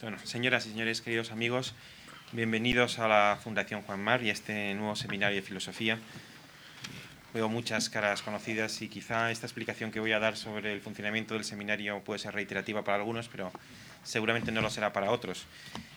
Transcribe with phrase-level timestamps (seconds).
[0.00, 1.74] Bueno, señoras y señores, queridos amigos,
[2.30, 5.98] bienvenidos a la Fundación Juan Mar y a este nuevo seminario de filosofía.
[7.34, 11.34] Veo muchas caras conocidas y quizá esta explicación que voy a dar sobre el funcionamiento
[11.34, 13.50] del seminario puede ser reiterativa para algunos, pero
[14.04, 15.46] seguramente no lo será para otros.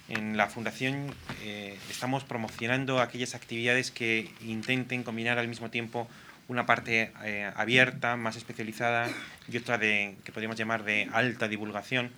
[0.10, 1.14] En la Fundación
[1.44, 6.08] eh, estamos promocionando aquellas actividades que intenten combinar al mismo tiempo
[6.48, 9.08] una parte eh, abierta, más especializada
[9.48, 12.10] y otra que podríamos llamar de alta divulgación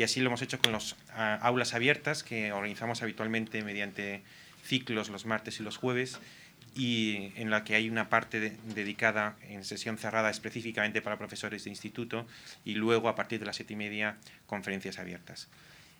[0.00, 4.22] y así lo hemos hecho con las aulas abiertas que organizamos habitualmente mediante
[4.64, 6.18] ciclos los martes y los jueves
[6.74, 11.70] y en la que hay una parte dedicada en sesión cerrada específicamente para profesores de
[11.70, 12.26] instituto
[12.64, 14.16] y luego a partir de las siete y media
[14.46, 15.48] conferencias abiertas.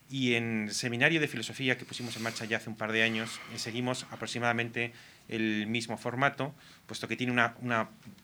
[0.08, 3.38] Y en seminario de filosofía que pusimos en marcha ya hace un par de años,
[3.54, 4.94] eh, seguimos aproximadamente
[5.28, 6.54] el mismo formato,
[6.86, 7.54] puesto que tiene una,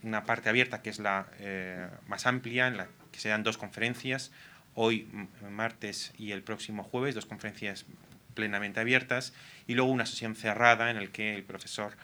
[0.02, 3.58] una, parte abierta que es la eh, más amplia, en la que se dan dos
[3.58, 4.32] conferencias,
[4.76, 5.08] hoy
[5.50, 7.86] martes y el próximo jueves, dos conferencias
[8.34, 9.32] plenamente abiertas,
[9.66, 11.96] y luego una sesión cerrada en la que el profesor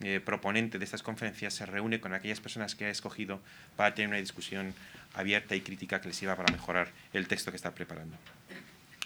[0.00, 3.40] eh, proponente de estas conferencias se reúne con aquellas personas que ha escogido
[3.74, 4.74] para tener una discusión
[5.14, 8.16] abierta y crítica que les sirva para mejorar el texto que está preparando.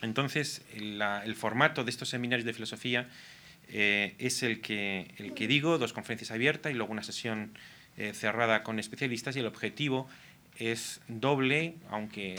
[0.02, 3.08] Entonces, el formato de estos seminarios de filosofía
[3.68, 7.52] eh, es el que, el que digo, dos conferencias abiertas y luego una sesión
[7.96, 10.08] eh, cerrada con especialistas y el objetivo
[10.58, 12.36] es doble, aunque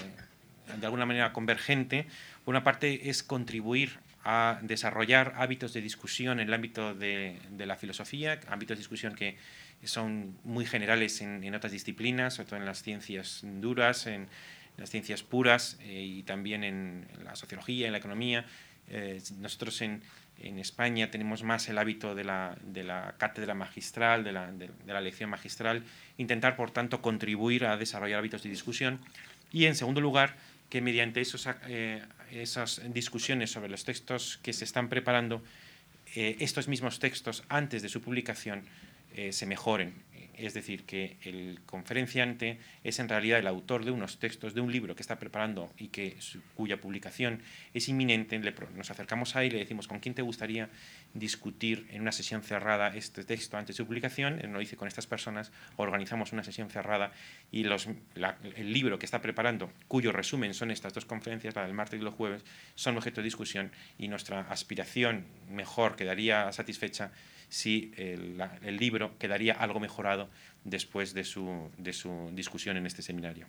[0.79, 2.07] de alguna manera convergente.
[2.45, 8.39] Una parte es contribuir a desarrollar hábitos de discusión en el ámbito de, la filosofía,
[8.47, 9.37] ámbitos de discusión que
[9.83, 14.27] son muy generales en, otras disciplinas, sobre todo en las ciencias duras, en,
[14.77, 18.45] las ciencias puras eh, y también en, la sociología, en la economía.
[18.87, 20.01] Eh, nosotros en,
[20.39, 25.83] España tenemos más el hábito de la, cátedra magistral, de la, de la, lección magistral,
[26.17, 28.99] intentar, por tanto, contribuir a desarrollar hábitos de discusión.
[29.53, 30.35] Y, en segundo lugar,
[30.69, 35.43] que mediante esos, eh, esas discusiones sobre los textos que se están preparando,
[36.15, 38.63] eh, estos mismos textos, antes de su publicación,
[39.15, 39.93] eh, se mejoren
[40.37, 44.71] es decir, que el conferenciante es en realidad el autor de unos textos de un
[44.71, 46.17] libro que está preparando y que
[46.55, 47.41] cuya publicación
[47.73, 48.39] es inminente,
[48.75, 50.69] nos acercamos a él y le decimos con quién te gustaría
[51.13, 54.87] discutir en una sesión cerrada este texto antes de su publicación, él lo dice con
[54.87, 57.11] estas personas, organizamos una sesión cerrada
[57.51, 61.99] y el libro que está preparando, cuyo resumen son estas dos conferencias, la del martes
[61.99, 62.43] y los jueves,
[62.75, 67.11] son objeto de discusión y nuestra aspiración mejor quedaría satisfecha
[67.53, 70.27] si el, libro quedaría algo mejorado
[70.63, 71.69] después de su,
[72.31, 73.45] discusión en este seminario.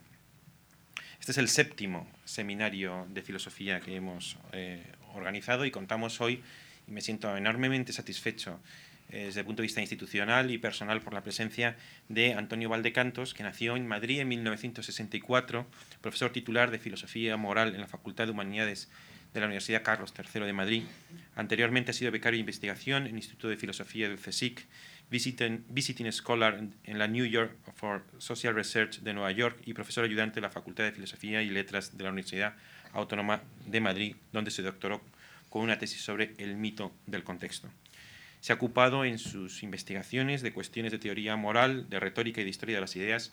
[1.19, 6.43] Este es el séptimo seminario de filosofía que hemos eh, organizado y contamos hoy,
[6.87, 8.60] y me siento enormemente satisfecho
[9.09, 11.75] eh, desde el punto de vista institucional y personal por la presencia
[12.10, 15.66] de Antonio Valdecantos, que nació en Madrid en 1964,
[16.03, 18.91] profesor titular de Filosofía Moral en la Facultad de Humanidades
[19.34, 20.82] de la Universidad Carlos III de Madrid.
[21.34, 24.64] Anteriormente ha sido becario de investigación en el Instituto de Filosofía del CSIC,
[25.10, 30.04] visiting, visiting Scholar en la New York for Social Research de Nueva York y profesor
[30.04, 32.54] ayudante de la Facultad de Filosofía y Letras de la Universidad
[32.92, 35.02] Autónoma de Madrid, donde se doctoró
[35.50, 37.68] con una tesis sobre el mito del contexto.
[38.40, 42.50] Se ha ocupado en sus investigaciones de cuestiones de teoría moral, de retórica y de
[42.50, 43.32] historia de las ideas,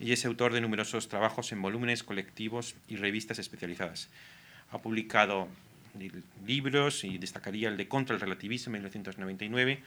[0.00, 4.08] y es autor de numerosos trabajos en volúmenes colectivos y revistas especializadas
[4.72, 5.48] ha publicado
[6.46, 9.82] libros y destacaría el de Contra el relativismo en 1999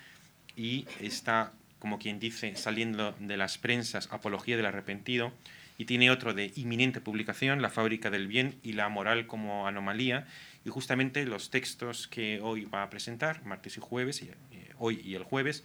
[0.55, 5.33] y está, como quien dice, saliendo de las prensas Apología del arrepentido
[5.77, 10.27] y tiene otro de inminente publicación, La fábrica del bien y la moral como anomalía
[10.63, 15.01] y justamente los textos que hoy va a presentar, martes y jueves, y, eh, hoy
[15.03, 15.63] y el jueves,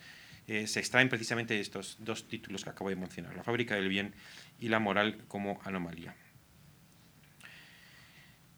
[0.49, 3.89] eh, se extraen precisamente de estos dos títulos que acabo de mencionar, La fábrica del
[3.89, 4.15] bien
[4.59, 6.15] y la moral como anomalía.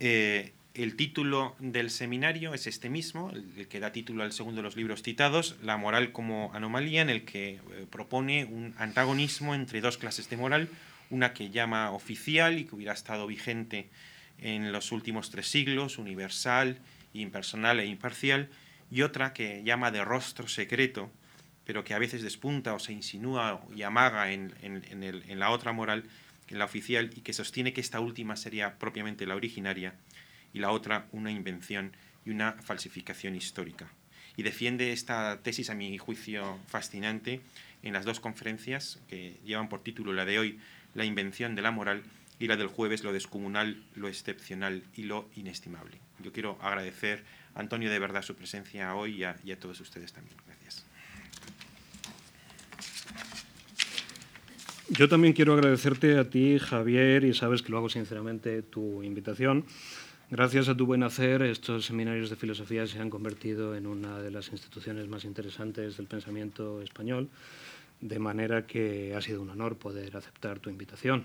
[0.04, 4.64] Eh, el título del seminario es este mismo, el que da título al segundo de
[4.64, 9.80] los libros citados, La moral como anomalía, en el que eh, propone un antagonismo entre
[9.80, 10.68] dos clases de moral,
[11.10, 13.90] una que llama oficial y que hubiera estado vigente
[14.38, 16.78] en los últimos tres siglos, universal,
[17.14, 18.48] impersonal e imparcial,
[18.90, 21.12] y otra que llama de rostro secreto,
[21.64, 24.52] pero que a veces despunta o se insinúa y amaga en,
[25.38, 26.02] la otra moral,
[26.48, 29.94] la oficial, y que sostiene que esta última sería propiamente la originaria
[30.52, 31.92] y la otra una invención
[32.24, 33.90] y una falsificación histórica.
[34.36, 37.40] Y defiende esta tesis, a mi juicio, fascinante
[37.82, 40.58] en las dos conferencias que llevan por título la de hoy,
[40.94, 42.02] La invención de la moral,
[42.38, 45.98] y la del jueves, Lo descomunal, lo excepcional y lo inestimable.
[46.18, 47.24] Yo quiero agradecer
[47.54, 50.36] a Antonio de verdad su presencia hoy y a, y a todos ustedes también.
[50.46, 50.84] Gracias.
[54.94, 59.64] Yo también quiero agradecerte a ti, Javier, y sabes que lo hago sinceramente, tu invitación.
[60.30, 64.30] Gracias a tu buen hacer, estos seminarios de filosofía se han convertido en una de
[64.30, 67.30] las instituciones más interesantes del pensamiento español,
[68.02, 71.24] de manera que ha sido un honor poder aceptar tu invitación.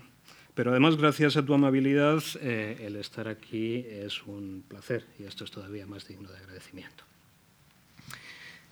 [0.56, 5.44] Pero además, gracias a tu amabilidad, eh, el estar aquí es un placer y esto
[5.44, 7.04] es todavía más digno de agradecimiento.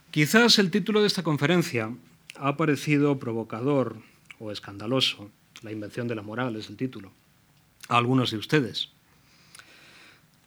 [0.10, 1.94] Quizás el título de esta conferencia
[2.38, 3.98] ha parecido provocador
[4.40, 5.30] o escandaloso.
[5.62, 7.12] La invención de la moral es el título.
[7.88, 8.90] A algunos de ustedes.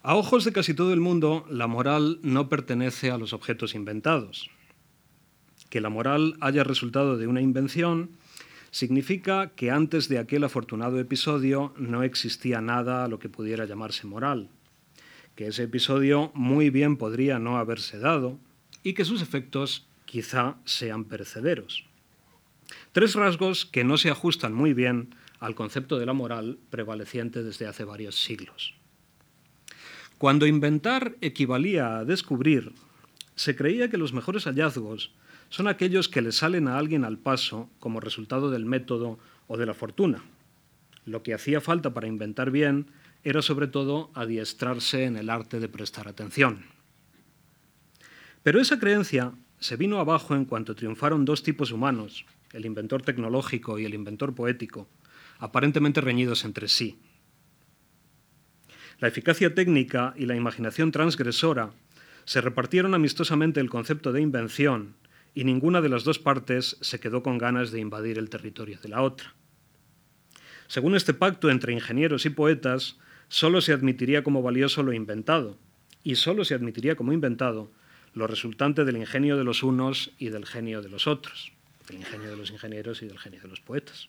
[0.01, 4.49] A ojos de casi todo el mundo, la moral no pertenece a los objetos inventados.
[5.69, 8.11] Que la moral haya resultado de una invención
[8.71, 14.07] significa que antes de aquel afortunado episodio no existía nada a lo que pudiera llamarse
[14.07, 14.49] moral,
[15.35, 18.37] que ese episodio muy bien podría no haberse dado
[18.83, 21.88] y que sus efectos quizá sean perecederos.
[22.91, 27.67] Tres rasgos que no se ajustan muy bien al concepto de la moral prevaleciente desde
[27.67, 28.73] hace varios siglos.
[30.17, 32.73] Cuando inventar equivalía a descubrir,
[33.35, 35.13] se creía que los mejores hallazgos
[35.49, 39.17] son aquellos que le salen a alguien al paso como resultado del método
[39.47, 40.21] o de la fortuna.
[41.05, 42.87] Lo que hacía falta para inventar bien
[43.23, 46.65] era sobre todo adiestrarse en el arte de prestar atención.
[48.43, 53.79] Pero esa creencia se vino abajo en cuanto triunfaron dos tipos humanos, el inventor tecnológico
[53.79, 54.87] y el inventor poético,
[55.37, 56.99] aparentemente reñidos entre sí.
[58.99, 61.71] La eficacia técnica y la imaginación transgresora
[62.25, 64.95] se repartieron amistosamente el concepto de invención
[65.33, 68.89] y ninguna de las dos partes se quedó con ganas de invadir el territorio de
[68.89, 69.35] la otra.
[70.67, 72.97] Según este pacto entre ingenieros y poetas,
[73.27, 75.57] solo se admitiría como valioso lo inventado,
[76.03, 77.71] y solo se admitiría como inventado
[78.13, 81.53] lo resultante del ingenio de los unos y del genio de los otros,
[81.89, 84.07] del ingenio de los ingenieros y del genio de los poetas.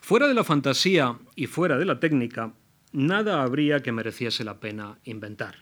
[0.00, 2.52] Fuera de la fantasía y fuera de la técnica,
[2.92, 5.56] nada habría que mereciese la pena inventar.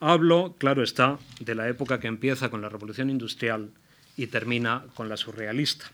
[0.00, 3.70] Hablo, claro está, de la época que empieza con la revolución industrial
[4.16, 5.90] y termina con la surrealista.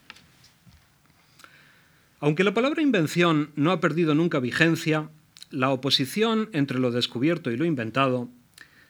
[2.20, 5.08] Aunque la palabra invención no ha perdido nunca vigencia,
[5.50, 8.28] la oposición entre lo descubierto y lo inventado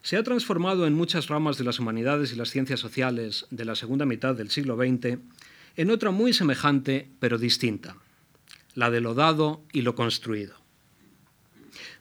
[0.03, 3.75] se ha transformado en muchas ramas de las humanidades y las ciencias sociales de la
[3.75, 5.19] segunda mitad del siglo XX
[5.77, 7.97] en otra muy semejante pero distinta,
[8.75, 10.55] la de lo dado y lo construido.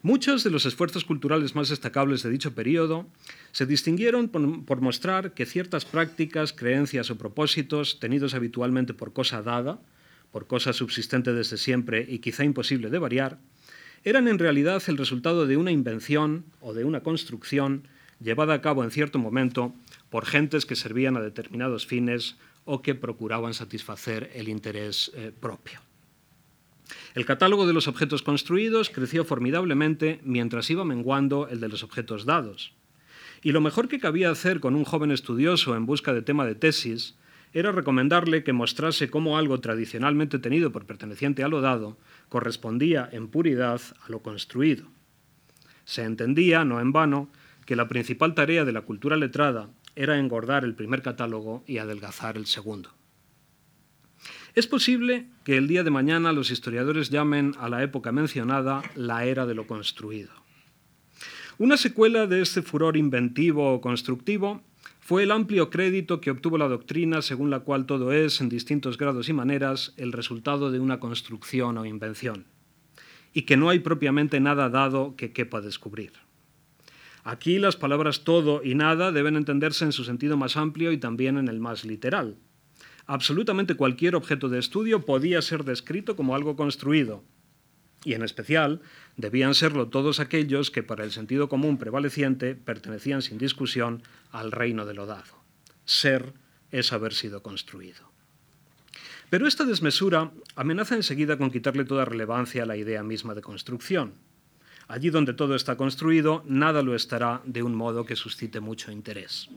[0.02, 3.06] Muchos de los esfuerzos culturales más destacables de dicho periodo
[3.50, 9.80] se distinguieron por, mostrar que ciertas prácticas, creencias o propósitos tenidos habitualmente por cosa dada,
[10.30, 13.38] por cosa subsistente desde siempre y quizá imposible de variar,
[14.04, 17.88] eran en realidad el resultado de una invención o de una construcción
[18.20, 19.74] llevada a cabo en cierto momento
[20.10, 25.80] por gentes que servían a determinados fines o que procuraban satisfacer el interés eh, propio.
[27.14, 32.24] El catálogo de los objetos construidos creció formidablemente mientras iba menguando el de los objetos
[32.24, 32.72] dados.
[33.42, 36.54] Y lo mejor que cabía hacer con un joven estudioso en busca de tema de
[36.54, 37.14] tesis
[37.52, 41.96] era recomendarle que mostrase cómo algo tradicionalmente tenido por perteneciente a lo dado
[42.28, 44.86] correspondía en puridad a lo construido.
[45.84, 47.30] Se entendía, no en vano,
[47.64, 52.36] que la principal tarea de la cultura letrada era engordar el primer catálogo y adelgazar
[52.36, 52.90] el segundo.
[54.54, 59.24] Es posible que el día de mañana los historiadores llamen a la época mencionada la
[59.24, 60.30] era de lo construido.
[61.58, 64.62] Una secuela de este furor inventivo o constructivo
[65.08, 68.98] fue el amplio crédito que obtuvo la doctrina según la cual todo es, en distintos
[68.98, 72.44] grados y maneras, el resultado de una construcción o invención,
[73.32, 76.12] y que no hay propiamente nada dado que quepa descubrir.
[77.24, 81.38] Aquí las palabras todo y nada deben entenderse en su sentido más amplio y también
[81.38, 82.36] en el más literal
[83.08, 87.24] absolutamente cualquier objeto de estudio podía ser descrito como algo construido,
[88.04, 88.80] y en especial
[89.16, 94.86] debían serlo todos aquellos que para el sentido común prevaleciente pertenecían sin discusión al reino
[94.86, 95.42] de lo dado.
[95.84, 96.32] Ser
[96.70, 98.12] es haber sido construido.
[99.30, 104.14] Pero esta desmesura amenaza enseguida con quitarle toda relevancia a la idea misma de construcción.
[104.86, 109.50] Allí donde todo está construido, nada lo estará de un modo que suscite mucho interés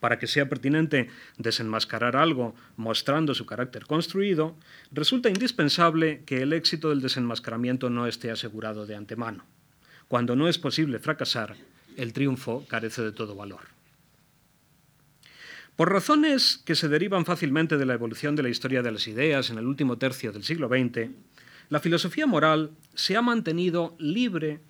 [0.00, 4.56] para que sea pertinente desenmascarar algo mostrando su carácter construido,
[4.92, 9.44] resulta indispensable que el éxito del desenmascaramiento no esté asegurado de antemano.
[10.08, 11.56] Cuando no es posible fracasar,
[11.96, 13.76] el triunfo carece de todo valor.
[15.76, 19.50] Por razones que se derivan fácilmente de la evolución de la historia de las ideas
[19.50, 21.10] en el último tercio del siglo XX,
[21.68, 24.60] la filosofía moral se ha mantenido libre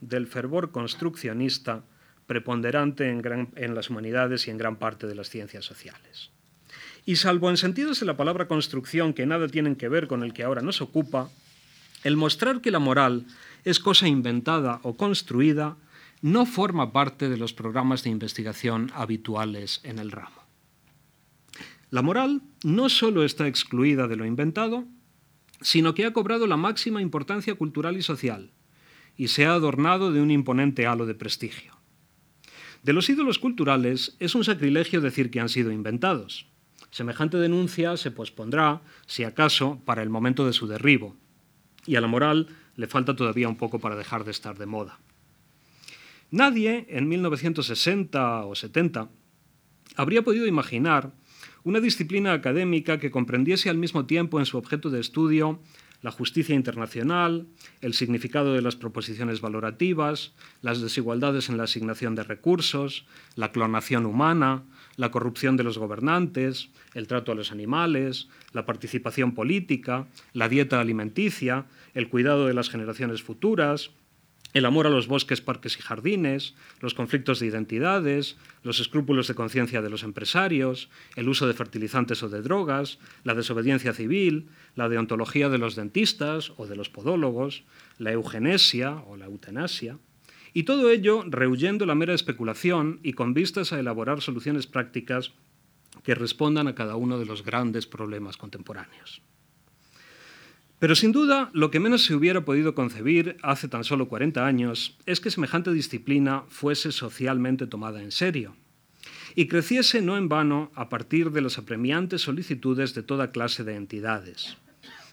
[0.00, 1.84] del fervor construccionista
[2.26, 6.30] preponderante en, las humanidades y en gran parte de las ciencias sociales.
[7.04, 10.32] Y salvo en sentidos de la palabra construcción que nada tienen que ver con el
[10.32, 11.30] que ahora nos ocupa,
[12.02, 13.26] el mostrar que la moral
[13.64, 15.76] es cosa inventada o construida
[16.22, 20.42] no forma parte de los programas de investigación habituales en el ramo.
[21.90, 24.84] La moral no solo está excluida de lo inventado,
[25.60, 28.50] sino que ha cobrado la máxima importancia cultural y social
[29.16, 31.75] y se ha adornado de un imponente halo de prestigio.
[32.86, 36.46] De los ídolos culturales es un sacrilegio decir que han sido inventados.
[36.92, 41.16] Semejante denuncia se pospondrá, si acaso, para el momento de su derribo,
[41.84, 45.00] y a la moral le falta todavía un poco para dejar de estar de moda.
[46.30, 49.10] Nadie en 1960 o 70
[49.96, 51.12] habría podido imaginar
[51.64, 55.60] una disciplina académica que comprendiese al mismo tiempo en su objeto de estudio
[56.06, 57.48] la justicia internacional,
[57.80, 64.06] el significado de las proposiciones valorativas, las desigualdades en la asignación de recursos, la clonación
[64.06, 64.62] humana,
[64.94, 70.78] la corrupción de los gobernantes, el trato a los animales, la participación política, la dieta
[70.78, 73.90] alimenticia, el cuidado de las generaciones futuras,
[74.52, 79.34] el amor a los bosques, parques y jardines, los conflictos de identidades, los escrúpulos de
[79.34, 84.88] conciencia de los empresarios, el uso de fertilizantes o de drogas, la desobediencia civil, la
[84.88, 87.64] deontología de los dentistas o de los podólogos,
[87.98, 89.98] la eugenesia o la eutanasia,
[90.54, 95.32] y todo ello rehuyendo la mera especulación y con vistas a elaborar soluciones prácticas
[96.02, 99.20] que respondan a cada uno de los grandes problemas contemporáneos.
[100.78, 104.98] Pero sin duda, lo que menos se hubiera podido concebir hace tan solo 40 años
[105.06, 108.54] es que semejante disciplina fuese socialmente tomada en serio
[109.34, 113.74] y creciese no en vano a partir de las apremiantes solicitudes de toda clase de
[113.74, 114.56] entidades,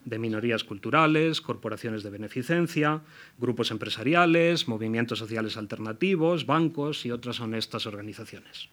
[0.05, 3.01] de minorías culturales, corporaciones de beneficencia,
[3.37, 8.69] grupos empresariales, movimientos sociales alternativos, bancos y otras honestas organizaciones.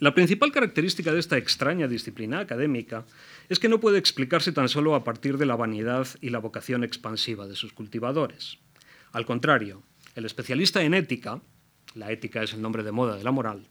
[0.00, 3.04] La principal característica de esta extraña disciplina académica
[3.48, 6.84] es que no puede explicarse tan solo a partir de la vanidad y la vocación
[6.84, 8.58] expansiva de sus cultivadores.
[9.10, 9.82] Al contrario,
[10.14, 11.42] el especialista en ética,
[11.96, 13.66] la ética es el nombre de moda de la moral,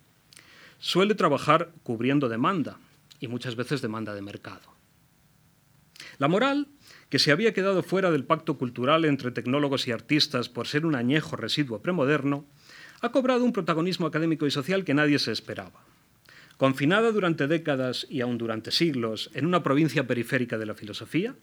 [0.79, 2.77] suele trabajar cubriendo demanda,
[3.21, 4.75] y muchas veces demanda de mercado.
[6.17, 6.67] La moral,
[7.09, 10.95] que se había quedado fuera del pacto cultural entre tecnólogos y artistas por ser un
[10.95, 12.45] añejo residuo premoderno,
[12.99, 15.85] ha cobrado un protagonismo académico y social que nadie se esperaba.
[16.57, 21.35] Confinada durante décadas y aún durante siglos en una provincia periférica de la filosofía,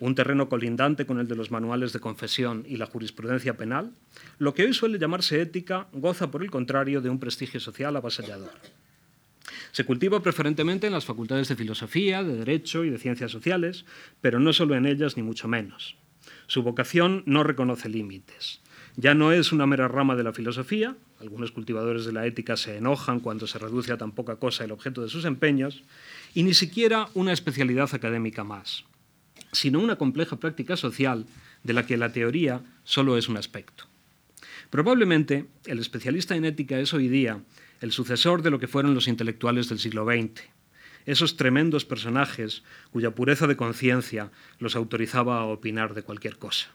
[0.00, 3.92] un terreno colindante con el de los manuales de confesión y la jurisprudencia penal,
[4.38, 8.50] lo que hoy suele llamarse ética goza, por el contrario, de un prestigio social avasallador.
[9.72, 13.84] Se cultiva preferentemente en las facultades de filosofía, de derecho y de ciencias sociales,
[14.22, 15.96] pero no solo en ellas ni mucho menos.
[16.46, 18.61] Su vocación no reconoce límites.
[18.96, 22.76] Ya no es una mera rama de la filosofía, algunos cultivadores de la ética se
[22.76, 25.82] enojan cuando se reduce a tan poca cosa el objeto de sus empeños,
[26.34, 28.84] y ni siquiera una especialidad académica más,
[29.50, 31.24] sino una compleja práctica social
[31.62, 33.84] de la que la teoría solo es un aspecto.
[34.68, 37.40] Probablemente el especialista en ética es hoy día
[37.80, 40.42] el sucesor de lo que fueron los intelectuales del siglo XX,
[41.06, 46.68] esos tremendos personajes cuya pureza de conciencia los autorizaba a opinar de cualquier cosa.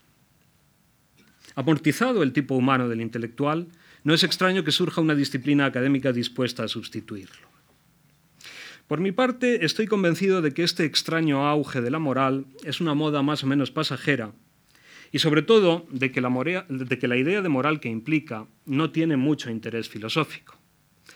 [1.57, 3.65] Amortizado el tipo humano del intelectual,
[4.03, 7.47] no es extraño que surja una disciplina académica dispuesta a sustituirlo.
[8.87, 12.93] Por mi parte, estoy convencido de que este extraño auge de la moral es una
[12.93, 14.33] moda más o menos pasajera
[15.11, 16.29] y sobre todo de que la,
[16.69, 20.59] de que la idea de moral que implica no tiene mucho interés filosófico.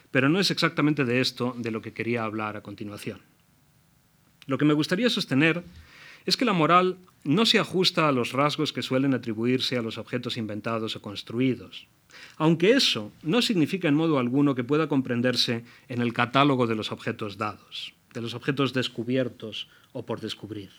[0.10, 3.22] Pero no es exactamente de esto de lo que quería hablar a continuación.
[4.48, 5.64] Lo que me gustaría sostener
[6.26, 9.98] es que la moral no se ajusta a los rasgos que suelen atribuirse a los
[9.98, 11.88] objetos inventados o construidos,
[12.38, 16.92] aunque eso no significa en modo alguno que pueda comprenderse en el catálogo de los
[16.92, 20.72] objetos dados, de los objetos descubiertos o por descubrir.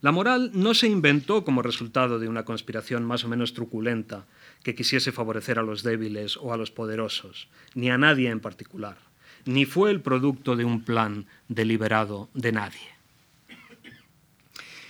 [0.00, 4.26] La moral no se inventó como resultado de una conspiración más o menos truculenta
[4.62, 8.98] que quisiese favorecer a los débiles o a los poderosos, ni a nadie en particular,
[9.46, 12.93] ni fue el producto de un plan deliberado de nadie.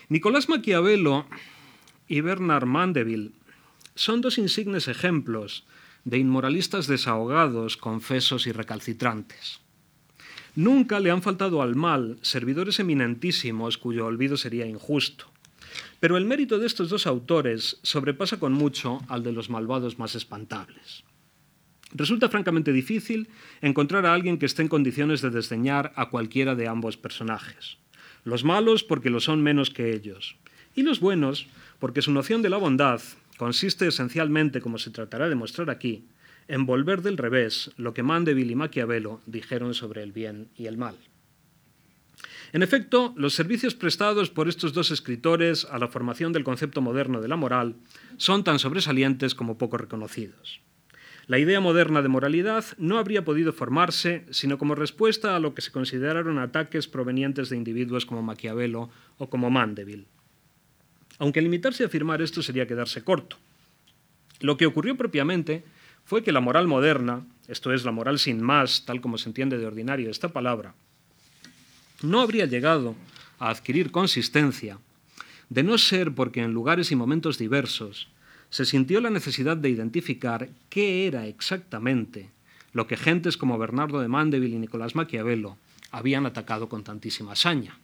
[0.08, 1.26] Nicolás Maquiavelo
[2.08, 3.32] y Bernard Mandeville
[3.94, 5.66] son dos insignes ejemplos
[6.04, 9.60] de inmoralistas desahogados, confesos y recalcitrantes.
[10.56, 15.32] Nunca le han faltado al mal servidores eminentísimos cuyo olvido sería injusto.
[16.00, 20.14] Pero el mérito de estos dos autores sobrepasa con mucho al de los malvados más
[20.14, 21.04] espantables.
[21.92, 23.28] Resulta francamente difícil
[23.62, 27.78] encontrar a alguien que esté en condiciones de desdeñar a cualquiera de ambos personajes.
[28.24, 30.36] Los malos porque lo son menos que ellos.
[30.74, 31.46] Y los buenos
[31.78, 33.00] porque su noción de la bondad
[33.36, 36.06] consiste esencialmente, como se tratará de mostrar aquí,
[36.48, 40.76] en volver del revés lo que Mandeville y Maquiavelo dijeron sobre el bien y el
[40.76, 40.96] mal.
[42.52, 47.20] En efecto, los servicios prestados por estos dos escritores a la formación del concepto moderno
[47.20, 47.74] de la moral
[48.16, 50.60] son tan sobresalientes como poco reconocidos.
[51.26, 55.62] La idea moderna de moralidad no habría podido formarse sino como respuesta a lo que
[55.62, 60.06] se consideraron ataques provenientes de individuos como Maquiavelo o como Mandeville.
[61.18, 63.36] Aunque limitarse a afirmar esto sería quedarse corto.
[64.40, 65.64] Lo que ocurrió propiamente
[66.04, 69.56] fue que la moral moderna, esto es, la moral sin más, tal como se entiende
[69.56, 70.74] de ordinario esta palabra,
[72.02, 72.94] no habría llegado
[73.38, 74.78] a adquirir consistencia
[75.48, 78.08] de no ser porque en lugares y momentos diversos
[78.54, 82.30] se sintió la necesidad de identificar qué era exactamente
[82.72, 85.58] lo que gentes como Bernardo de Mandeville y Nicolás Maquiavelo
[85.90, 87.80] habían atacado con tantísima hazaña.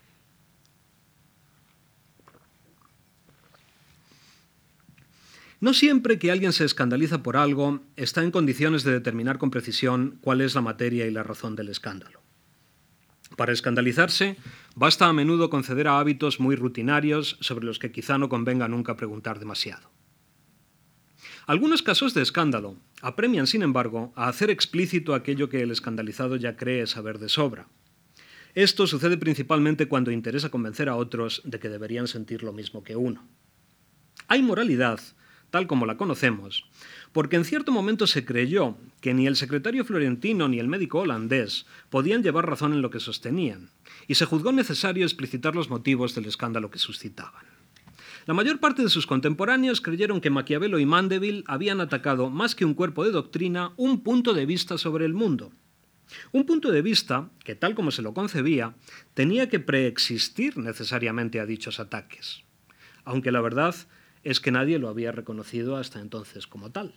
[5.58, 10.18] No siempre que alguien se escandaliza por algo está en condiciones de determinar con precisión
[10.20, 12.20] cuál es la materia y la razón del escándalo.
[13.36, 14.36] Para escandalizarse,
[14.76, 18.94] basta a menudo conceder a hábitos muy rutinarios sobre los que quizá no convenga nunca
[18.94, 19.90] preguntar demasiado.
[21.50, 26.56] Algunos casos de escándalo apremian, sin embargo, a hacer explícito aquello que el escandalizado ya
[26.56, 27.66] cree saber de sobra.
[28.54, 32.94] Esto sucede principalmente cuando interesa convencer a otros de que deberían sentir lo mismo que
[32.94, 33.26] uno.
[34.28, 35.00] Hay moralidad
[35.50, 36.70] tal como la conocemos,
[37.10, 41.66] porque en cierto momento se creyó que ni el secretario florentino ni el médico holandés
[41.88, 43.70] podían llevar razón en lo que sostenían,
[44.06, 47.49] y se juzgó necesario explicitar los motivos del escándalo que suscitaban.
[48.26, 52.64] La mayor parte de sus contemporáneos creyeron que Maquiavelo y Mandeville habían atacado más que
[52.64, 55.52] un cuerpo de doctrina, un punto de vista sobre el mundo.
[56.32, 58.74] Un punto de vista que, tal como se lo concebía,
[59.14, 62.42] tenía que preexistir necesariamente a dichos ataques.
[63.04, 63.74] Aunque la verdad
[64.22, 66.94] es que nadie lo había reconocido hasta entonces como tal.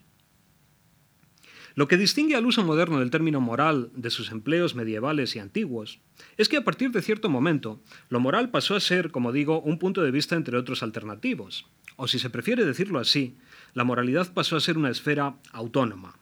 [1.76, 6.00] Lo que distingue al uso moderno del término moral de sus empleos medievales y antiguos
[6.38, 9.80] es que a partir de cierto momento lo moral pasó a ser, como digo, un
[9.80, 11.66] punto de vista entre otros alternativos,
[11.96, 13.38] o si se prefiere decirlo así,
[13.74, 16.20] la moralidad pasó a ser una esfera autónoma,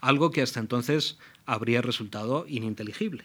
[0.00, 3.24] algo que hasta entonces habría resultado ininteligible.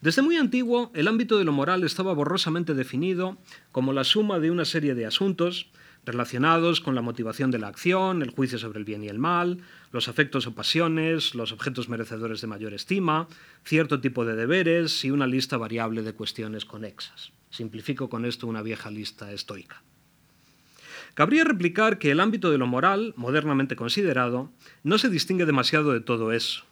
[0.00, 3.38] Desde muy antiguo, el ámbito de lo moral estaba borrosamente definido
[3.72, 5.70] como la suma de una serie de asuntos
[6.06, 9.58] relacionados con la motivación de la acción, el juicio sobre el bien y el mal,
[9.92, 13.28] los afectos o pasiones, los objetos merecedores de mayor estima,
[13.64, 17.32] cierto tipo de deberes y una lista variable de cuestiones conexas.
[17.50, 19.82] Simplifico con esto una vieja lista estoica.
[21.14, 24.50] Cabría replicar que el ámbito de lo moral, modernamente considerado,
[24.84, 26.64] no se distingue demasiado de todo eso.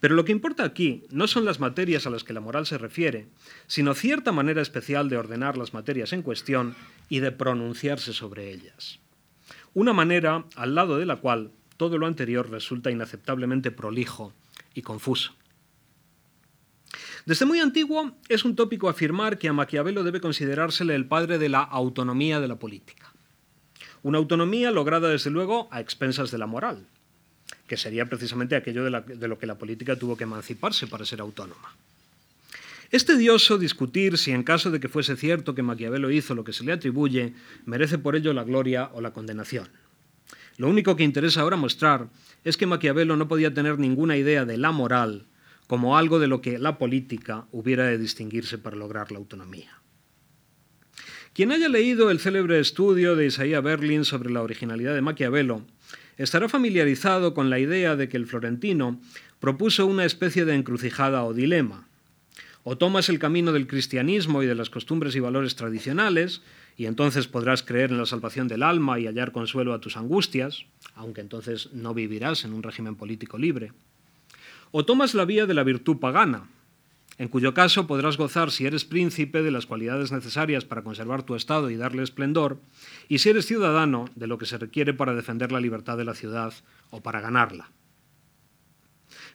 [0.00, 2.78] Pero lo que importa aquí no son las materias a las que la moral se
[2.78, 3.28] refiere,
[3.66, 6.76] sino cierta manera especial de ordenar las materias en cuestión
[7.08, 9.00] y de pronunciarse sobre ellas.
[9.74, 14.32] Una manera al lado de la cual todo lo anterior resulta inaceptablemente prolijo
[14.74, 15.34] y confuso.
[17.26, 21.48] Desde muy antiguo es un tópico afirmar que a Maquiavelo debe considerársele el padre de
[21.48, 23.12] la autonomía de la política.
[24.02, 26.86] Una autonomía lograda desde luego a expensas de la moral,
[27.66, 31.76] que sería precisamente aquello de, lo que la política tuvo que emanciparse para ser autónoma.
[32.90, 36.54] Es tedioso discutir si en caso de que fuese cierto que Maquiavelo hizo lo que
[36.54, 37.34] se le atribuye,
[37.66, 39.68] merece por ello la gloria o la condenación.
[40.56, 42.08] Lo único que interesa ahora mostrar
[42.44, 45.26] es que Maquiavelo no podía tener ninguna idea de la moral
[45.66, 49.78] como algo de lo que la política hubiera de distinguirse para lograr la autonomía.
[51.34, 55.64] Quien haya leído el célebre estudio de Isaiah Berlin sobre la originalidad de Maquiavelo
[56.18, 59.00] estará familiarizado con la idea de que el florentino
[59.40, 61.88] propuso una especie de encrucijada o dilema.
[62.64, 66.42] O tomas el camino del cristianismo y de las costumbres y valores tradicionales,
[66.76, 70.66] y entonces podrás creer en la salvación del alma y hallar consuelo a tus angustias,
[70.94, 73.72] aunque entonces no vivirás en un régimen político libre.
[74.70, 76.48] O tomas la vía de la virtud pagana,
[77.18, 81.34] en cuyo caso podrás gozar, si eres príncipe, de las cualidades necesarias para conservar tu
[81.34, 82.60] estado y darle esplendor,
[83.08, 86.14] y si eres ciudadano, de lo que se requiere para defender la libertad de la
[86.14, 86.54] ciudad
[86.90, 87.70] o para ganarla.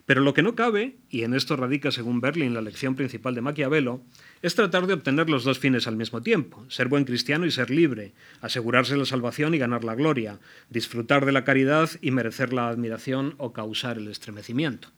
[0.06, 3.40] Pero lo que no cabe, y en esto radica según Berlin la lección principal de
[3.40, 4.02] Maquiavelo,
[4.42, 7.70] es tratar de obtener los dos fines al mismo tiempo, ser buen cristiano y ser
[7.70, 12.68] libre, asegurarse la salvación y ganar la gloria, disfrutar de la caridad y merecer la
[12.68, 14.90] admiración o causar el estremecimiento.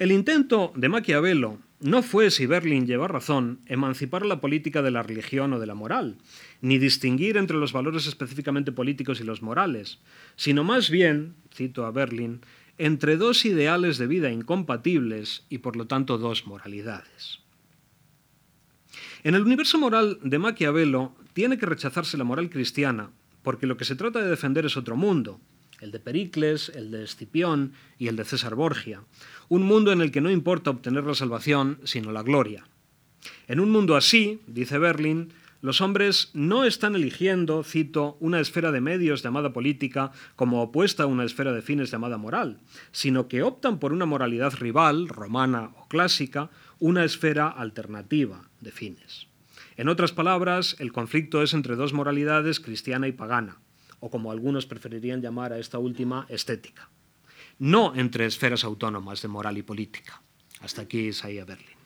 [0.00, 5.02] El intento de Maquiavelo no fue, si Berlin lleva razón, emancipar la política de la
[5.02, 6.16] religión o de la moral,
[6.62, 9.98] ni distinguir entre los valores específicamente políticos y los morales,
[10.36, 12.40] sino más bien, cito a Berlin,
[12.78, 17.40] entre dos ideales de vida incompatibles y por lo tanto dos moralidades.
[19.22, 23.10] En el universo moral de Maquiavelo tiene que rechazarse la moral cristiana,
[23.42, 25.42] porque lo que se trata de defender es otro mundo,
[25.80, 29.02] el de Pericles, el de Escipión y el de César Borgia,
[29.48, 32.64] un mundo en el que no importa obtener la salvación, sino la gloria.
[33.48, 38.80] En un mundo así, dice Berlin, los hombres no están eligiendo, cito, una esfera de
[38.80, 42.60] medios llamada política como opuesta a una esfera de fines llamada moral,
[42.92, 49.26] sino que optan por una moralidad rival, romana o clásica, una esfera alternativa de fines.
[49.76, 53.58] En otras palabras, el conflicto es entre dos moralidades, cristiana y pagana,
[54.00, 56.88] o como algunos preferirían llamar a esta última, estética.
[57.58, 60.22] No entre esferas autónomas de moral y política.
[60.60, 61.76] Hasta aquí Isaías Berlin.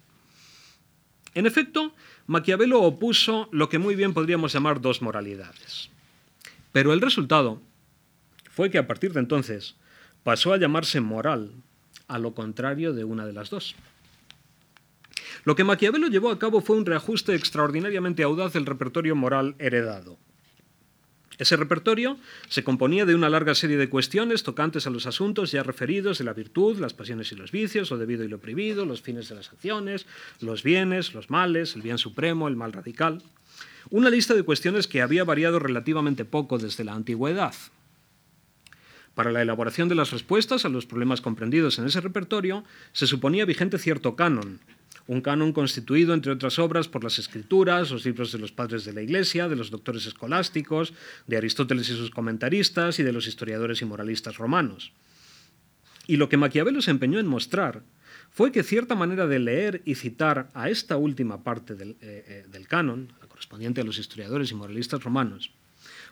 [1.34, 1.94] En efecto,
[2.26, 5.90] Maquiavelo opuso lo que muy bien podríamos llamar dos moralidades.
[6.72, 7.60] Pero el resultado
[8.50, 9.76] fue que a partir de entonces
[10.22, 11.52] pasó a llamarse moral,
[12.06, 13.74] a lo contrario de una de las dos.
[15.44, 20.18] Lo que Maquiavelo llevó a cabo fue un reajuste extraordinariamente audaz del repertorio moral heredado.
[21.38, 22.16] Ese repertorio
[22.48, 26.24] se componía de una larga serie de cuestiones tocantes a los asuntos ya referidos de
[26.24, 29.34] la virtud, las pasiones y los vicios, lo debido y lo prohibido, los fines de
[29.34, 30.06] las acciones,
[30.40, 33.22] los bienes, los males, el bien supremo, el mal radical.
[33.90, 37.54] Una lista de cuestiones que había variado relativamente poco desde la antigüedad.
[39.14, 43.44] Para la elaboración de las respuestas a los problemas comprendidos en ese repertorio se suponía
[43.44, 44.60] vigente cierto canon,
[45.06, 48.92] un canon constituido, entre otras obras, por las escrituras, los libros de los padres de
[48.92, 50.94] la Iglesia, de los doctores escolásticos,
[51.26, 54.92] de Aristóteles y sus comentaristas y de los historiadores y moralistas romanos.
[56.06, 57.82] Y lo que Maquiavelo se empeñó en mostrar
[58.30, 62.46] fue que cierta manera de leer y citar a esta última parte del, eh, eh,
[62.50, 65.52] del canon, la correspondiente a los historiadores y moralistas romanos,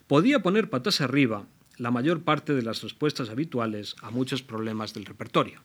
[0.07, 1.46] podía poner patas arriba
[1.78, 5.62] la mayor parte de las respuestas habituales a muchos problemas del repertorio.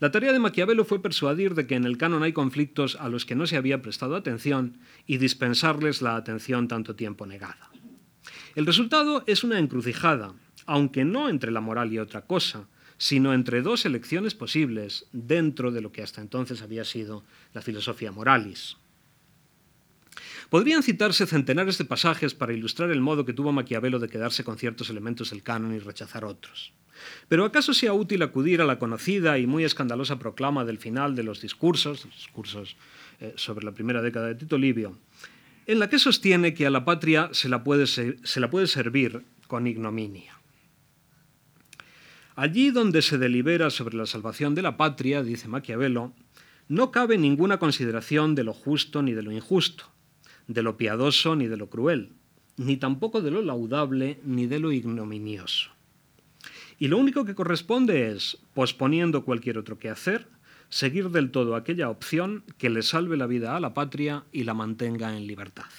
[0.00, 3.24] La tarea de Maquiavelo fue persuadir de que en el canon hay conflictos a los
[3.24, 7.70] que no se había prestado atención y dispensarles la atención tanto tiempo negada.
[8.54, 10.34] El resultado es una encrucijada,
[10.66, 15.80] aunque no entre la moral y otra cosa, sino entre dos elecciones posibles dentro de
[15.80, 18.76] lo que hasta entonces había sido la filosofía moralis.
[20.50, 24.56] Podrían citarse centenares de pasajes para ilustrar el modo que tuvo Maquiavelo de quedarse con
[24.56, 26.72] ciertos elementos del canon y rechazar otros.
[27.28, 31.22] Pero ¿acaso sea útil acudir a la conocida y muy escandalosa proclama del final de
[31.22, 32.76] los discursos, discursos
[33.20, 34.98] eh, sobre la primera década de Tito Livio,
[35.66, 39.24] en la que sostiene que a la patria se la puede, se la puede servir
[39.46, 40.38] con ignominia?
[42.36, 46.14] Allí donde se delibera sobre la salvación de la patria, dice Maquiavelo,
[46.68, 49.90] no cabe ninguna consideración de lo justo ni de lo injusto,
[50.48, 52.10] de lo piadoso ni de lo cruel,
[52.56, 55.70] ni tampoco de lo laudable ni de lo ignominioso.
[56.78, 60.28] Y lo único que corresponde es, posponiendo cualquier otro que hacer,
[60.70, 64.54] seguir del todo aquella opción que le salve la vida a la patria y la
[64.54, 65.70] mantenga en libertad.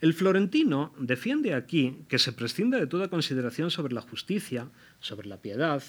[0.00, 4.68] El florentino defiende aquí que se prescinda de toda consideración sobre la justicia,
[5.00, 5.82] sobre la piedad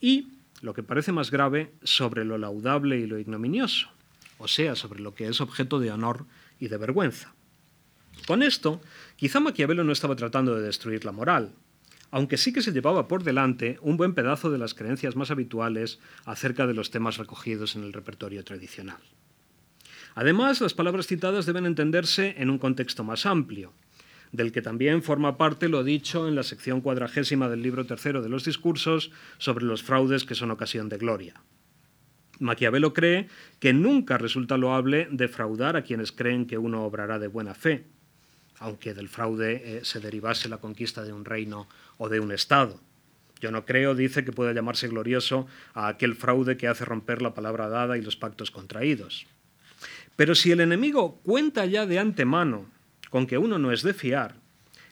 [0.00, 0.28] y,
[0.62, 3.88] lo que parece más grave, sobre lo laudable y lo ignominioso,
[4.38, 6.26] o sea, sobre lo que es objeto de honor
[6.58, 7.34] y de vergüenza.
[8.26, 8.80] Con esto,
[9.16, 11.52] quizá Maquiavelo no estaba tratando de destruir la moral,
[12.10, 15.98] aunque sí que se llevaba por delante un buen pedazo de las creencias más habituales
[16.24, 18.98] acerca de los temas recogidos en el repertorio tradicional.
[20.14, 23.72] Además, las palabras citadas deben entenderse en un contexto más amplio,
[24.30, 28.28] del que también forma parte lo dicho en la sección cuadragésima del libro tercero de
[28.28, 31.42] los discursos sobre los fraudes que son ocasión de gloria.
[32.40, 33.28] Maquiavelo cree
[33.60, 37.84] que nunca resulta loable defraudar a quienes creen que uno obrará de buena fe,
[38.58, 41.68] aunque del fraude eh, se derivase la conquista de un reino
[41.98, 42.80] o de un Estado.
[43.40, 47.34] Yo no creo, dice, que pueda llamarse glorioso a aquel fraude que hace romper la
[47.34, 49.26] palabra dada y los pactos contraídos.
[50.16, 52.66] Pero si el enemigo cuenta ya de antemano
[53.10, 54.36] con que uno no es de fiar,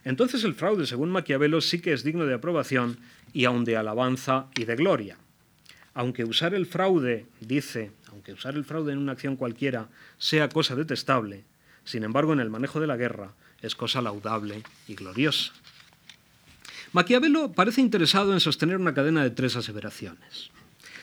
[0.05, 2.99] entonces el fraude, según Maquiavelo, sí que es digno de aprobación
[3.33, 5.17] y aun de alabanza y de gloria.
[5.95, 10.75] Aunque usar el fraude, dice, aunque usar el fraude en una acción cualquiera sea cosa
[10.75, 11.45] detestable,
[11.85, 15.53] sin embargo en el manejo de la guerra es cosa laudable y gloriosa.
[16.93, 20.51] Maquiavelo parece interesado en sostener una cadena de tres aseveraciones.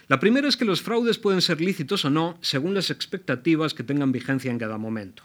[0.08, 3.84] La primera es que los fraudes pueden ser lícitos o no según las expectativas que
[3.84, 5.24] tengan vigencia en cada momento.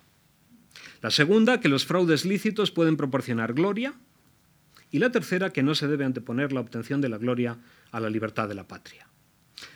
[1.00, 3.94] La segunda, que los fraudes lícitos pueden proporcionar gloria.
[4.90, 7.58] Y la tercera, que no se debe anteponer la obtención de la gloria
[7.92, 9.06] a la libertad de la patria.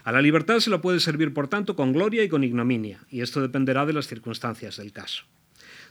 [0.04, 3.20] A la libertad se la puede servir, por tanto, con gloria y con ignominia, y
[3.20, 5.24] esto dependerá de las circunstancias del caso.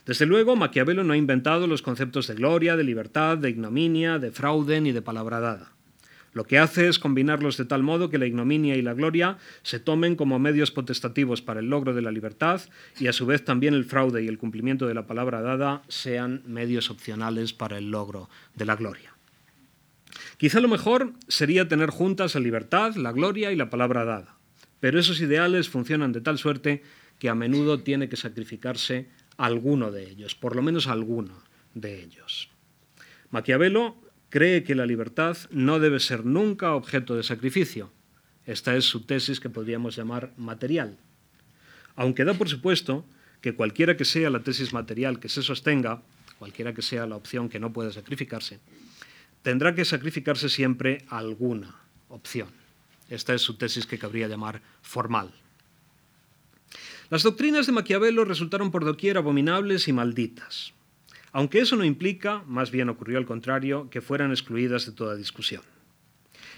[0.06, 4.30] Desde luego, Maquiavelo no ha inventado los conceptos de gloria, de libertad, de ignominia, de
[4.30, 5.72] fraude ni de palabra dada.
[6.32, 9.80] Lo que hace es combinarlos de tal modo que la ignominia y la gloria se
[9.80, 12.60] tomen como medios potestativos para el logro de la libertad
[12.98, 16.42] y a su vez también el fraude y el cumplimiento de la palabra dada sean
[16.46, 19.07] medios opcionales para el logro de la gloria.
[20.38, 24.38] Quizá lo mejor sería tener juntas la libertad, la gloria y la palabra dada,
[24.78, 26.82] pero esos ideales funcionan de tal suerte
[27.18, 31.42] que a menudo tiene que sacrificarse alguno de ellos, por lo menos alguno
[31.74, 32.50] de ellos.
[33.30, 33.96] Maquiavelo
[34.30, 37.90] cree que la libertad no debe ser nunca objeto de sacrificio.
[38.46, 40.98] Esta es su tesis que podríamos llamar material.
[41.96, 43.04] Aunque da por supuesto
[43.40, 46.02] que cualquiera que sea la tesis material que se sostenga,
[46.38, 48.60] cualquiera que sea la opción que no pueda sacrificarse,
[49.48, 51.74] tendrá que sacrificarse siempre alguna
[52.10, 52.48] opción.
[53.08, 55.32] Esta es su tesis que cabría llamar formal.
[57.08, 60.74] Las doctrinas de Maquiavelo resultaron por doquier abominables y malditas,
[61.32, 65.62] aunque eso no implica, más bien ocurrió al contrario, que fueran excluidas de toda discusión.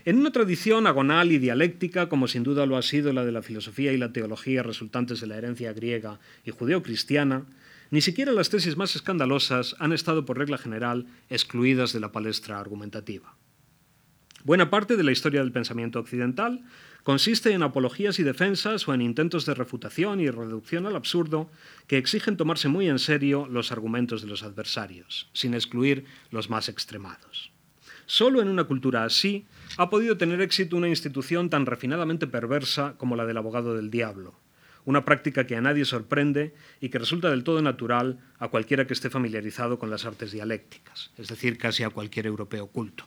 [0.04, 3.42] En una tradición agonal y dialéctica, como sin duda lo ha sido la de la
[3.42, 7.44] filosofía y la teología resultantes de la herencia griega y judeocristiana,
[7.90, 12.60] ni siquiera las tesis más escandalosas han estado por regla general excluidas de la palestra
[12.60, 13.34] argumentativa.
[14.42, 16.64] Buena parte de la historia del pensamiento occidental
[17.02, 21.50] consiste en apologías y defensas o en intentos de refutación y reducción al absurdo
[21.86, 26.68] que exigen tomarse muy en serio los argumentos de los adversarios, sin excluir los más
[26.68, 27.52] extremados.
[28.06, 33.16] Solo en una cultura así ha podido tener éxito una institución tan refinadamente perversa como
[33.16, 34.34] la del abogado del diablo,
[34.90, 38.92] una práctica que a nadie sorprende y que resulta del todo natural a cualquiera que
[38.92, 43.06] esté familiarizado con las artes dialécticas, es decir, casi a cualquier europeo culto.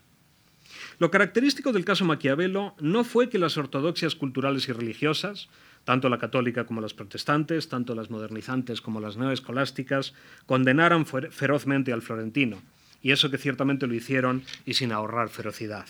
[0.99, 5.49] Lo característico del caso Maquiavelo no fue que las ortodoxias culturales y religiosas,
[5.83, 10.13] tanto la católica como las protestantes, tanto las modernizantes como las neoescolásticas,
[10.45, 12.61] condenaran ferozmente al florentino,
[13.01, 15.87] y eso que ciertamente lo hicieron y sin ahorrar ferocidad.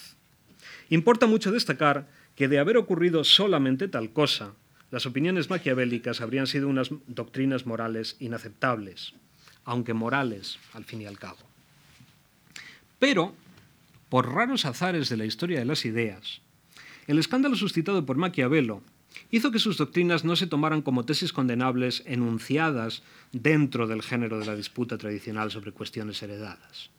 [0.90, 4.54] Importa mucho destacar que de haber ocurrido solamente tal cosa,
[4.94, 9.16] las opiniones maquiavélicas habrían sido unas doctrinas morales inaceptables,
[9.66, 11.40] aunque morales al fin y al cabo.
[13.00, 13.34] Pero
[14.10, 16.42] por raros azares de la historia de las ideas,
[17.08, 18.84] el escándalo suscitado por Maquiavelo
[19.32, 23.02] hizo que sus doctrinas no se tomaran como tesis condenables enunciadas
[23.32, 26.92] dentro del género de la disputa tradicional sobre cuestiones heredadas,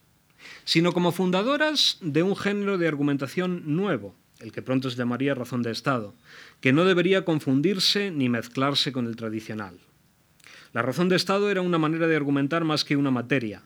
[0.65, 5.61] sino como fundadoras de un género de argumentación nuevo, el que pronto se llamaría razón
[5.61, 6.13] de Estado,
[6.61, 9.79] que no debería confundirse ni mezclarse con el tradicional.
[10.73, 13.63] La razón de Estado era una manera de argumentar más que una materia,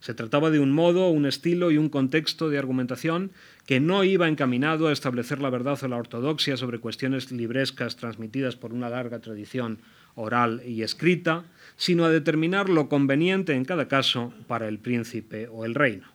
[0.00, 3.32] se trataba de un modo, un estilo y un contexto de argumentación
[3.66, 8.54] que no iba encaminado a establecer la verdad o la ortodoxia sobre cuestiones librescas transmitidas
[8.54, 9.78] por una larga tradición
[10.14, 11.44] oral y escrita,
[11.76, 16.06] sino a determinar lo conveniente en cada caso para el príncipe o el reino,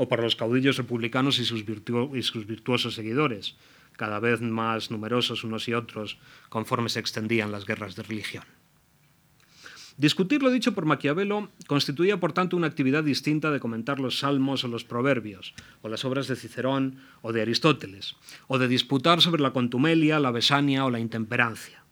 [0.00, 3.56] o para los caudillos republicanos y sus, y sus virtuosos seguidores,
[3.98, 6.16] cada vez más numerosos unos y otros
[6.48, 8.44] conforme se extendían las guerras de religión.
[9.98, 14.64] Discutir lo dicho por Maquiavelo constituía, por tanto, una actividad distinta de comentar los salmos
[14.64, 18.16] o los proverbios, o las obras de Cicerón o de Aristóteles,
[18.48, 21.84] o de disputar sobre la contumelia, la besania o la intemperancia.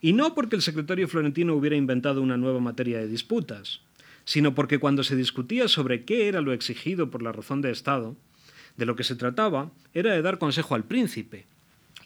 [0.00, 3.80] Y no porque el secretario florentino hubiera inventado una nueva materia de disputas,
[4.24, 8.16] sino porque cuando se discutía sobre qué era lo exigido por la razón de Estado,
[8.76, 11.46] de lo que se trataba era de dar consejo al príncipe,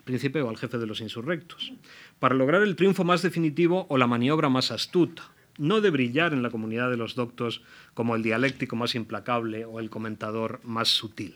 [0.05, 1.73] príncipe o al jefe de los insurrectos,
[2.19, 6.43] para lograr el triunfo más definitivo o la maniobra más astuta, no de brillar en
[6.43, 7.63] la comunidad de los doctos
[7.95, 11.35] como el dialéctico más implacable o el comentador más sutil.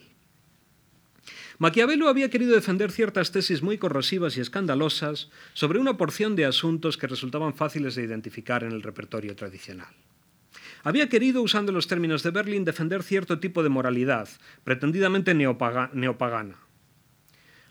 [1.59, 6.97] Maquiavelo había querido defender ciertas tesis muy corrosivas y escandalosas sobre una porción de asuntos
[6.97, 9.93] que resultaban fáciles de identificar en el repertorio tradicional.
[10.83, 14.27] Había querido, usando los términos de Berlin, defender cierto tipo de moralidad,
[14.65, 16.57] pretendidamente neopagana,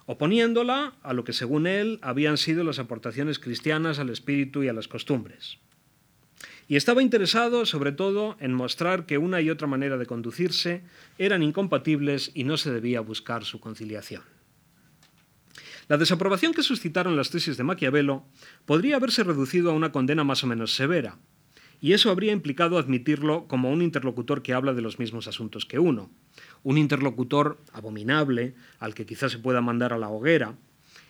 [0.06, 4.72] oponiéndola a lo que según él habían sido las aportaciones cristianas al espíritu y a
[4.72, 5.58] las costumbres.
[6.68, 10.82] Y estaba interesado sobre todo en mostrar que una y otra manera de conducirse
[11.18, 14.22] eran incompatibles y no se debía buscar su conciliación.
[15.88, 18.24] La desaprobación que suscitaron las tesis de Maquiavelo
[18.64, 21.18] podría haberse reducido a una condena más o menos severa,
[21.82, 25.80] y eso habría implicado admitirlo como un interlocutor que habla de los mismos asuntos que
[25.80, 26.10] uno,
[26.62, 30.54] un interlocutor abominable al que quizás se pueda mandar a la hoguera,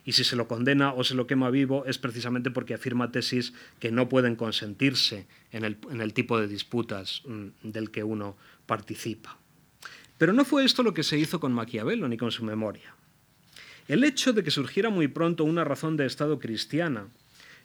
[0.07, 3.53] y si se lo condena o se lo quema vivo es precisamente porque afirma tesis
[3.81, 9.39] que no pueden consentirse en el, tipo de disputas mm, del que uno participa.
[10.17, 12.95] Pero no fue esto lo que se hizo con Maquiavelo ni con su memoria.
[13.89, 17.09] El hecho de que surgiera muy pronto una razón de Estado cristiana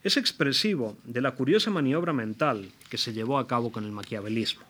[0.03, 4.63] es expresivo de la curiosa maniobra mental que se llevó a cabo con el maquiavelismo.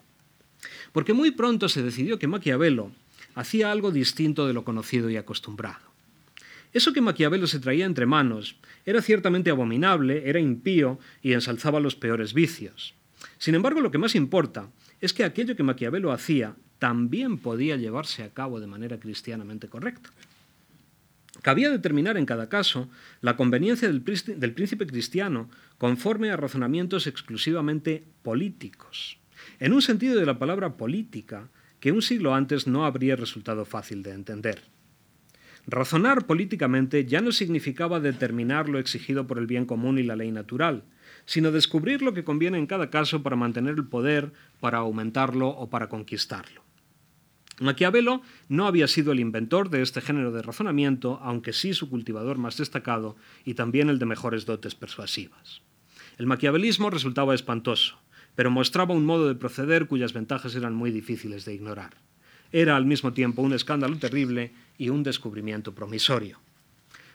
[0.91, 2.91] Porque muy pronto se decidió que Maquiavelo
[3.35, 5.85] hacía algo distinto de lo conocido y acostumbrado.
[6.73, 11.95] Eso que Maquiavelo se traía entre manos era ciertamente abominable, era impío y ensalzaba los
[11.95, 12.93] peores vicios.
[13.37, 14.69] Sin embargo, lo que más importa
[15.01, 20.11] es que aquello que Maquiavelo hacía también podía llevarse a cabo de manera cristianamente correcta.
[21.41, 22.89] Cabía determinar en cada caso
[23.21, 24.01] la conveniencia del
[24.53, 29.19] príncipe cristiano conforme a razonamientos exclusivamente políticos,
[29.59, 34.03] en un sentido de la palabra política que un siglo antes no habría resultado fácil
[34.03, 34.61] de entender.
[35.67, 40.31] Razonar políticamente ya no significaba determinar lo exigido por el bien común y la ley
[40.31, 40.83] natural,
[41.25, 45.69] sino descubrir lo que conviene en cada caso para mantener el poder, para aumentarlo o
[45.69, 46.66] para conquistarlo.
[47.59, 52.37] Maquiavelo no había sido el inventor de este género de razonamiento, aunque sí su cultivador
[52.37, 53.15] más destacado
[53.45, 55.61] y también el de mejores dotes persuasivas.
[56.19, 57.97] El maquiavelismo resultaba espantoso,
[58.35, 61.95] pero mostraba un modo de proceder cuyas ventajas eran muy difíciles de ignorar.
[62.51, 66.39] Era al mismo tiempo un escándalo terrible y un descubrimiento promisorio.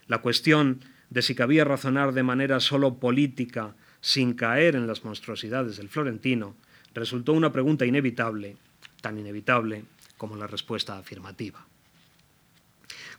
[0.09, 5.77] La cuestión de si cabía razonar de manera solo política sin caer en las monstruosidades
[5.77, 6.57] del florentino
[6.95, 8.57] resultó una pregunta inevitable,
[9.01, 9.85] tan inevitable
[10.23, 11.67] como la respuesta afirmativa.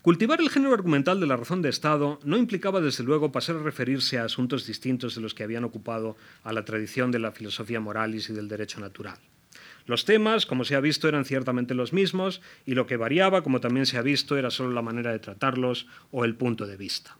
[0.01, 3.61] Cultivar el género argumental de la razón de Estado no implicaba, desde luego, pasar a
[3.61, 7.81] referirse a asuntos distintos de los que habían ocupado a la tradición de la filosofía
[7.81, 9.17] moralis y del derecho natural.
[9.85, 13.59] Los temas, como se ha visto, eran ciertamente los mismos y lo que variaba, como
[13.59, 17.17] también se ha visto, era solo la manera de tratarlos o el punto de vista.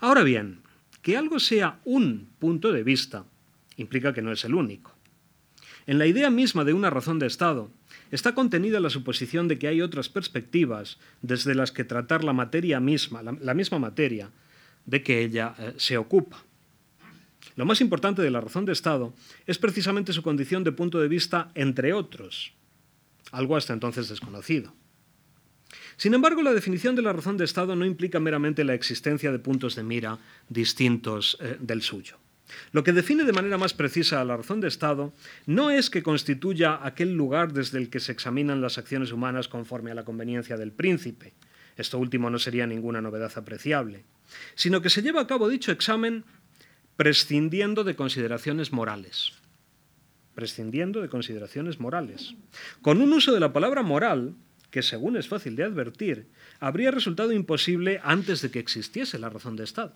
[0.00, 0.62] Ahora bien,
[1.02, 3.26] que algo sea un punto de vista
[3.76, 4.92] implica que no es el único.
[5.86, 7.70] En la idea misma de una razón de Estado,
[8.14, 12.78] está contenida la suposición de que hay otras perspectivas desde las que tratar la materia
[12.78, 14.30] misma, la, misma materia
[14.86, 16.44] de que ella eh, se ocupa.
[17.56, 19.12] Lo más importante de la razón de Estado
[19.46, 22.52] es precisamente su condición de punto de vista entre otros,
[23.32, 24.72] algo hasta entonces desconocido.
[25.96, 29.40] Sin embargo, la definición de la razón de Estado no implica meramente la existencia de
[29.40, 32.16] puntos de mira distintos eh, del suyo.
[32.72, 35.12] Lo que define de manera más precisa a la razón de Estado
[35.46, 39.90] no es que constituya aquel lugar desde el que se examinan las acciones humanas conforme
[39.90, 41.34] a la conveniencia del príncipe,
[41.76, 44.04] esto último no sería ninguna novedad apreciable,
[44.54, 46.24] sino que se lleva a cabo dicho examen
[46.96, 49.32] prescindiendo de consideraciones morales.
[50.34, 52.34] Prescindiendo de consideraciones morales.
[52.82, 54.34] Con un uso de la palabra moral
[54.70, 56.28] que, según es fácil de advertir,
[56.60, 59.94] habría resultado imposible antes de que existiese la razón de Estado.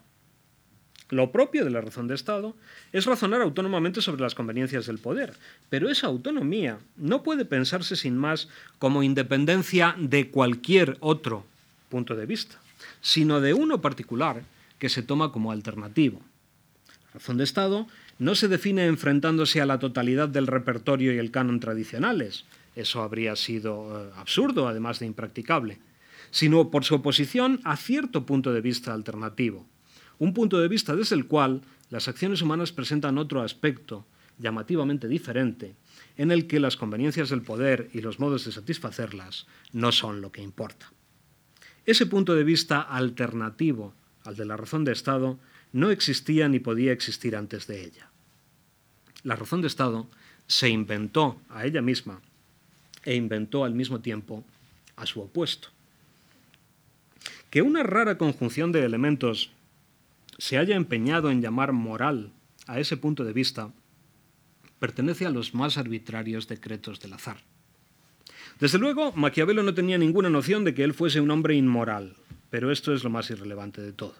[1.11, 2.55] Lo propio de la razón de Estado
[2.93, 5.33] es razonar autónomamente sobre las conveniencias del poder,
[5.71, 11.47] pero esa autonomía no puede pensarse sin más como independencia de cualquier otro
[11.89, 12.61] punto de vista,
[13.01, 14.43] sino de uno particular
[14.79, 16.21] que se toma como alternativo.
[17.07, 17.87] La razón de Estado
[18.19, 22.45] no se define enfrentándose a la totalidad del repertorio y el canon tradicionales,
[22.77, 25.79] eso habría sido eh, absurdo, además de impracticable,
[26.31, 29.65] sino por su oposición a cierto punto de vista alternativo
[30.19, 34.05] un punto de vista desde el cual las acciones humanas presentan otro aspecto
[34.39, 35.75] llamativamente diferente,
[36.17, 40.33] en el que las conveniencias del poder y los modos de satisfacerlas no son lo
[40.33, 40.93] que importa.
[41.87, 45.39] Ese punto de vista alternativo al de la razón de Estado
[45.73, 48.11] no existía ni podía existir antes de ella.
[49.23, 50.07] La razón de Estado
[50.47, 52.21] se inventó a ella misma
[53.05, 54.45] e inventó al mismo tiempo
[54.97, 55.69] a su opuesto.
[57.51, 59.51] Que una rara conjunción de elementos
[60.39, 62.33] se haya empeñado en llamar moral
[62.67, 63.73] a ese punto de vista
[64.79, 67.39] pertenece a los más arbitrarios decretos del azar.
[68.61, 72.15] Desde luego, Maquiavelo no tenía ninguna noción de que él fuese un hombre inmoral,
[72.51, 74.15] pero esto es lo más irrelevante de todo.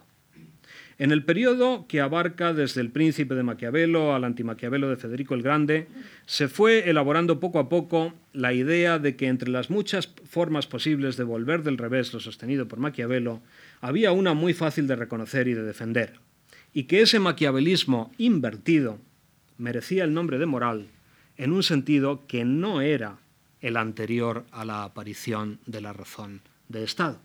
[0.97, 5.41] En el periodo que abarca desde el príncipe de Maquiavelo al antimaquiavelo de Federico el
[5.41, 5.87] Grande,
[6.25, 11.15] se fue elaborando poco a poco la idea de que entre las muchas formas posibles
[11.15, 13.41] de volver del revés lo sostenido por Maquiavelo,
[13.81, 16.19] había una muy fácil de reconocer y de defender,
[16.73, 18.99] y que ese maquiavelismo invertido
[19.57, 20.87] merecía el nombre de moral
[21.37, 23.19] en un sentido que no era
[23.61, 27.19] el anterior a la aparición de la razón de Estado.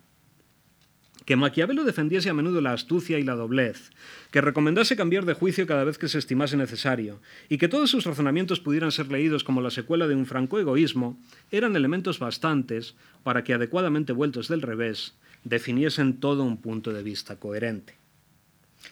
[1.24, 3.90] Que Maquiavelo defendiese a menudo la astucia y la doblez,
[4.30, 8.04] que recomendase cambiar de juicio cada vez que se estimase necesario, y que todos sus
[8.04, 11.18] razonamientos pudieran ser leídos como la secuela de un franco egoísmo,
[11.50, 15.14] eran elementos bastantes para que, adecuadamente vueltos del revés,
[15.44, 17.94] definiesen todo un punto de vista coherente.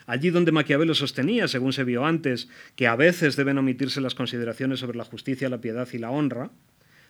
[0.06, 4.80] Allí donde Maquiavelo sostenía, según se vio antes, que a veces deben omitirse las consideraciones
[4.80, 6.50] sobre la justicia, la piedad y la honra,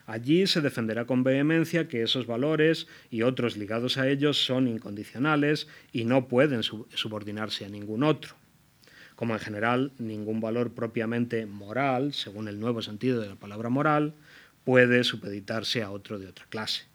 [0.06, 5.68] allí se defenderá con vehemencia que esos valores y otros ligados a ellos son incondicionales
[5.92, 8.34] y no pueden subordinarse a ningún otro.
[9.14, 14.14] Como en general ningún valor propiamente moral, según el nuevo sentido de la palabra moral,
[14.64, 16.91] puede supeditarse a otro de otra clase.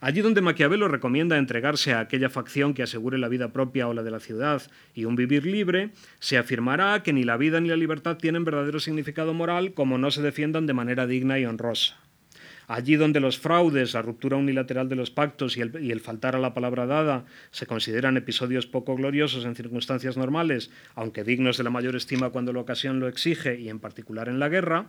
[0.00, 4.02] Allí donde Maquiavelo recomienda entregarse a aquella facción que asegure la vida propia o la
[4.02, 4.62] de la ciudad
[4.94, 8.80] y un vivir libre, se afirmará que ni la vida ni la libertad tienen verdadero
[8.80, 11.96] significado moral como no se defiendan de manera digna y honrosa.
[12.68, 16.52] Allí donde los fraudes, la ruptura unilateral de los pactos y el, faltar a la
[16.52, 21.94] palabra dada se consideran episodios poco gloriosos en circunstancias normales, aunque dignos de la mayor
[21.94, 24.86] estima cuando la ocasión lo exige y en particular en la guerra,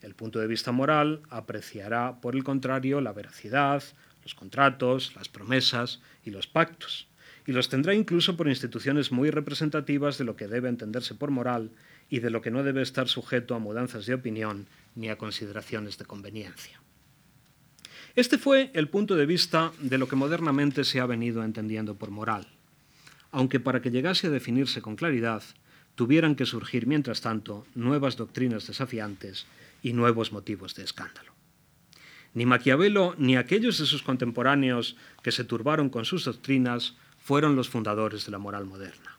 [0.00, 3.82] el punto de vista moral apreciará, por el contrario, la veracidad,
[4.22, 7.06] los contratos, las promesas y los pactos,
[7.46, 11.70] y los tendrá incluso por instituciones muy representativas de lo que debe entenderse por moral
[12.10, 15.96] y de lo que no debe estar sujeto a mudanzas de opinión ni a consideraciones
[15.96, 16.80] de conveniencia.
[18.16, 22.10] Este fue el punto de vista de lo que modernamente se ha venido entendiendo por
[22.10, 22.46] moral,
[23.30, 25.42] aunque para que llegase a definirse con claridad
[25.94, 29.46] tuvieran que surgir, mientras tanto, nuevas doctrinas desafiantes
[29.82, 31.37] y nuevos motivos de escándalo.
[32.34, 37.68] Ni Maquiavelo ni aquellos de sus contemporáneos que se turbaron con sus doctrinas fueron los
[37.68, 39.16] fundadores de la moral moderna.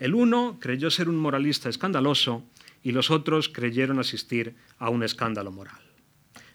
[0.00, 2.42] El uno creyó ser un moralista escandaloso
[2.82, 5.80] y los otros creyeron asistir a un escándalo moral.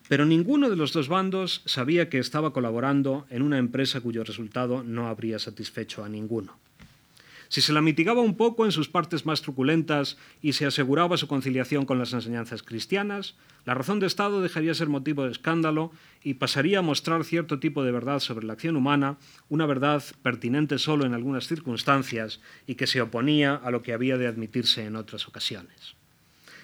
[0.07, 4.83] Pero ninguno de los dos bandos sabía que estaba colaborando en una empresa cuyo resultado
[4.83, 6.57] no habría satisfecho a ninguno.
[7.49, 11.27] Si se la mitigaba un poco en sus partes más truculentas y se aseguraba su
[11.27, 13.35] conciliación con las enseñanzas cristianas,
[13.65, 15.91] la razón de Estado dejaría ser motivo de escándalo
[16.23, 19.17] y pasaría a mostrar cierto tipo de verdad sobre la acción humana,
[19.49, 24.17] una verdad pertinente solo en algunas circunstancias y que se oponía a lo que había
[24.17, 25.99] de admitirse en otras ocasiones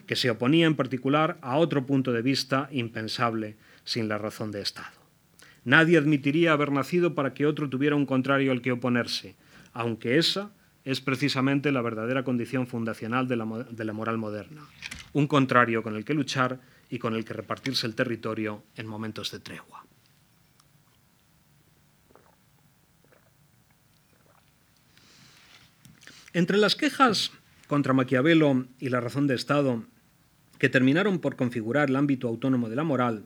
[0.05, 4.61] que se oponía en particular a otro punto de vista impensable sin la razón de
[4.61, 4.95] Estado.
[5.63, 9.36] Nadie admitiría haber nacido para que otro tuviera un contrario al que oponerse,
[9.73, 10.51] aunque esa
[10.86, 14.61] es precisamente la verdadera condición fundacional de la, moral moderna,
[15.13, 19.31] un contrario con el que luchar y con el que repartirse el territorio en momentos
[19.31, 19.83] de tregua.
[26.33, 27.31] Entre las quejas
[27.67, 29.83] contra Maquiavelo y la razón de Estado
[30.59, 33.25] que terminaron por configurar el ámbito autónomo de la moral,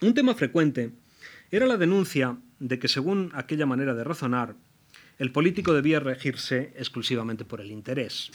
[0.00, 0.92] un tema frecuente
[1.50, 4.56] era la denuncia de que, según aquella manera de razonar,
[5.18, 8.30] el político debía regirse exclusivamente por el interés.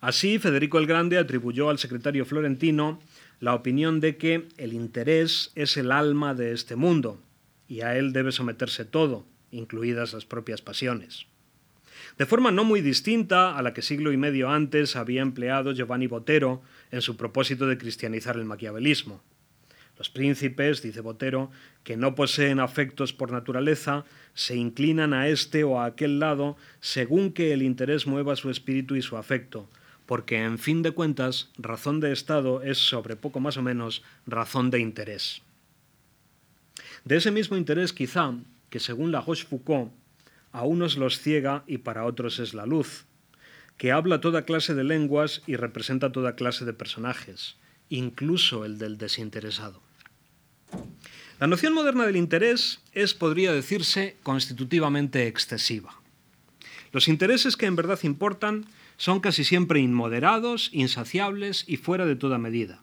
[0.00, 3.00] Así, Federico el Grande atribuyó al secretario florentino
[3.40, 7.20] la opinión de que el interés es el alma de este mundo
[7.68, 11.26] y a él debe someterse todo, incluidas las propias pasiones
[12.18, 16.06] de forma no muy distinta a la que siglo y medio antes había empleado Giovanni
[16.06, 19.22] Botero en su propósito de cristianizar el maquiavelismo.
[19.98, 21.50] Los príncipes, dice Botero,
[21.82, 27.32] que no poseen afectos por naturaleza, se inclinan a este o a aquel lado según
[27.32, 29.68] que el interés mueva su espíritu y su afecto,
[30.04, 34.70] porque en fin de cuentas, razón de Estado es sobre poco más o menos razón
[34.70, 35.42] de interés.
[37.04, 38.34] De ese mismo interés quizá
[38.68, 39.90] que según la Rochefoucauld
[40.52, 43.06] a unos los ciega y para otros es la luz,
[43.76, 47.56] que habla toda clase de lenguas y representa toda clase de personajes,
[47.88, 49.85] incluso el del desinteresado.
[51.38, 56.00] La noción moderna del interés es, podría decirse, constitutivamente excesiva.
[56.92, 62.38] Los intereses que en verdad importan son casi siempre inmoderados, insaciables y fuera de toda
[62.38, 62.80] medida.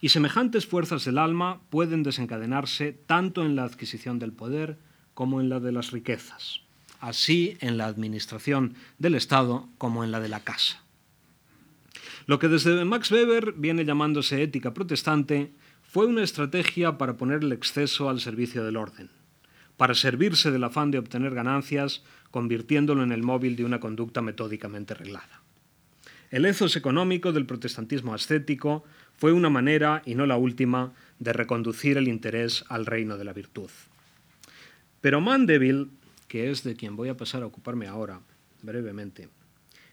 [0.00, 4.78] Y semejantes fuerzas del alma pueden desencadenarse tanto en la adquisición del poder
[5.12, 6.64] como en la de las riquezas
[7.04, 10.82] así en la administración del Estado como en la de la casa.
[12.26, 15.52] Lo que desde Max Weber viene llamándose ética protestante
[15.94, 19.10] fue una estrategia para poner el exceso al servicio del orden,
[19.76, 24.94] para servirse del afán de obtener ganancias, convirtiéndolo en el móvil de una conducta metódicamente
[24.94, 25.40] reglada.
[26.32, 28.82] El ethos económico del protestantismo ascético
[29.16, 33.32] fue una manera, y no la última, de reconducir el interés al reino de la
[33.32, 33.70] virtud.
[35.00, 35.90] Pero Mandeville
[36.26, 38.18] que es de quien voy a pasar a ocuparme ahora,
[38.62, 39.28] brevemente,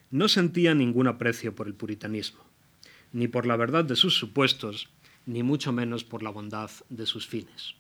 [0.10, 2.40] no sentía ningún aprecio por el puritanismo,
[3.14, 4.90] ni por la verdad de sus supuestos,
[5.26, 7.76] ni mucho menos por la bondad de sus fines.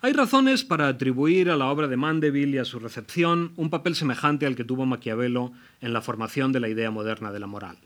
[0.00, 3.96] Hay razones para atribuir a la obra de Mandeville y a su recepción un papel
[3.96, 7.78] semejante al que tuvo Maquiavelo en la formación de la idea moderna de la moral.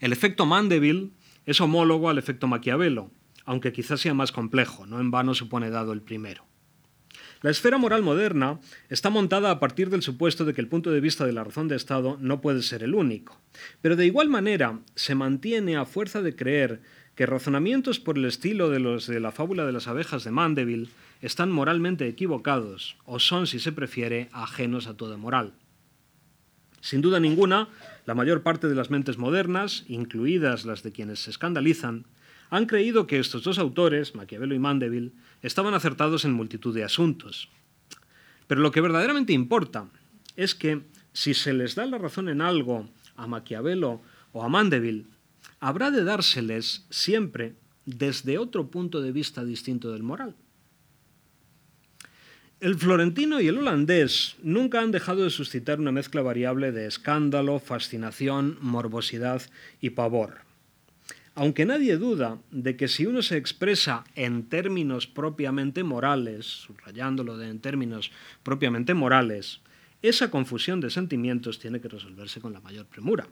[0.00, 1.10] El efecto Mandeville
[1.44, 3.10] es homólogo al efecto Maquiavelo,
[3.44, 6.44] aunque quizás sea más complejo, no en vano supone dado el primero.
[7.42, 11.00] La esfera moral moderna está montada a partir del supuesto de que el punto de
[11.00, 13.38] vista de la razón de Estado no puede ser el único,
[13.82, 16.80] pero de igual manera se mantiene a fuerza de creer
[17.14, 20.88] que razonamientos por el estilo de los de la fábula de las abejas de Mandeville
[21.20, 25.52] están moralmente equivocados o son, si se prefiere, ajenos a toda moral.
[26.80, 27.68] Sin duda ninguna,
[28.04, 32.04] la mayor parte de las mentes modernas, incluidas las de quienes se escandalizan,
[32.50, 37.48] han creído que estos dos autores, Maquiavelo y Mandeville, estaban acertados en multitud de asuntos.
[38.46, 39.88] Pero lo que verdaderamente importa
[40.36, 40.82] es que
[41.12, 44.00] si se les da la razón en algo a Maquiavelo
[44.32, 45.06] o a Mandeville,
[45.60, 47.54] habrá de dárseles siempre
[47.86, 50.34] desde otro punto de vista distinto del moral.
[52.58, 57.58] El florentino y el holandés nunca han dejado de suscitar una mezcla variable de escándalo,
[57.58, 59.42] fascinación, morbosidad
[59.80, 60.45] y pavor.
[61.36, 67.50] Aunque nadie duda de que si uno se expresa en términos propiamente morales, subrayándolo de
[67.50, 68.10] en términos
[68.42, 69.60] propiamente morales,
[70.00, 73.28] esa confusión de sentimientos tiene que resolverse con la mayor premura.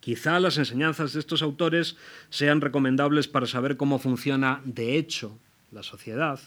[0.00, 1.96] Quizá las enseñanzas de estos autores
[2.30, 5.38] sean recomendables para saber cómo funciona de hecho
[5.72, 6.40] la sociedad,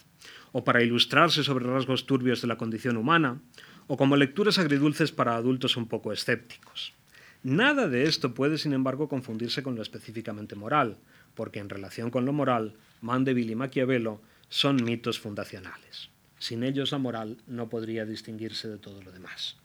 [0.53, 3.39] o para ilustrarse sobre rasgos turbios de la condición humana,
[3.85, 6.96] o como lecturas agridulces para adultos un poco escépticos.
[7.43, 10.97] Nada de esto puede, sin embargo, confundirse con lo específicamente moral,
[11.35, 16.09] porque en relación con lo moral, Mandeville y Maquiavelo son mitos fundacionales.
[16.39, 19.55] Sin ellos la moral no podría distinguirse de todo lo demás.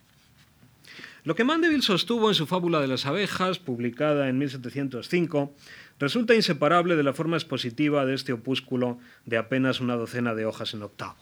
[1.25, 5.55] Lo que Mandeville sostuvo en su fábula de las abejas, publicada en 1705,
[6.01, 10.75] resulta inseparable de la forma expositiva de este opúsculo de apenas una docena de hojas
[10.75, 11.17] en octavo.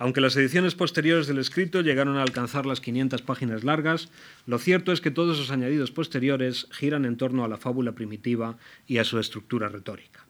[0.00, 4.08] Aunque las ediciones posteriores del escrito llegaron a alcanzar las 500 páginas largas,
[4.46, 8.56] lo cierto es que todos los añadidos posteriores giran en torno a la fábula primitiva
[8.86, 10.24] y a su estructura retórica.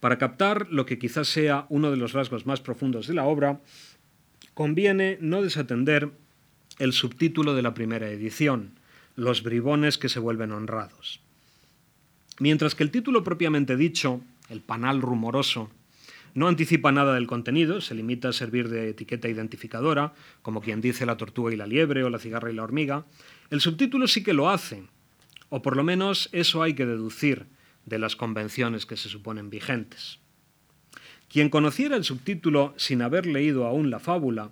[0.00, 3.60] Para captar lo que quizás sea uno de los rasgos más profundos de la obra,
[4.54, 6.10] conviene no desatender
[6.80, 8.72] el subtítulo de la primera edición,
[9.14, 11.20] Los bribones que se vuelven honrados.
[12.40, 15.70] Mientras que el título propiamente dicho, El panal rumoroso,
[16.34, 21.06] no anticipa nada del contenido, se limita a servir de etiqueta identificadora, como quien dice
[21.06, 23.06] la tortuga y la liebre o la cigarra y la hormiga.
[23.50, 24.84] El subtítulo sí que lo hace,
[25.50, 27.46] o por lo menos eso hay que deducir
[27.84, 30.18] de las convenciones que se suponen vigentes.
[31.28, 34.50] Quien conociera el subtítulo sin haber leído aún la fábula,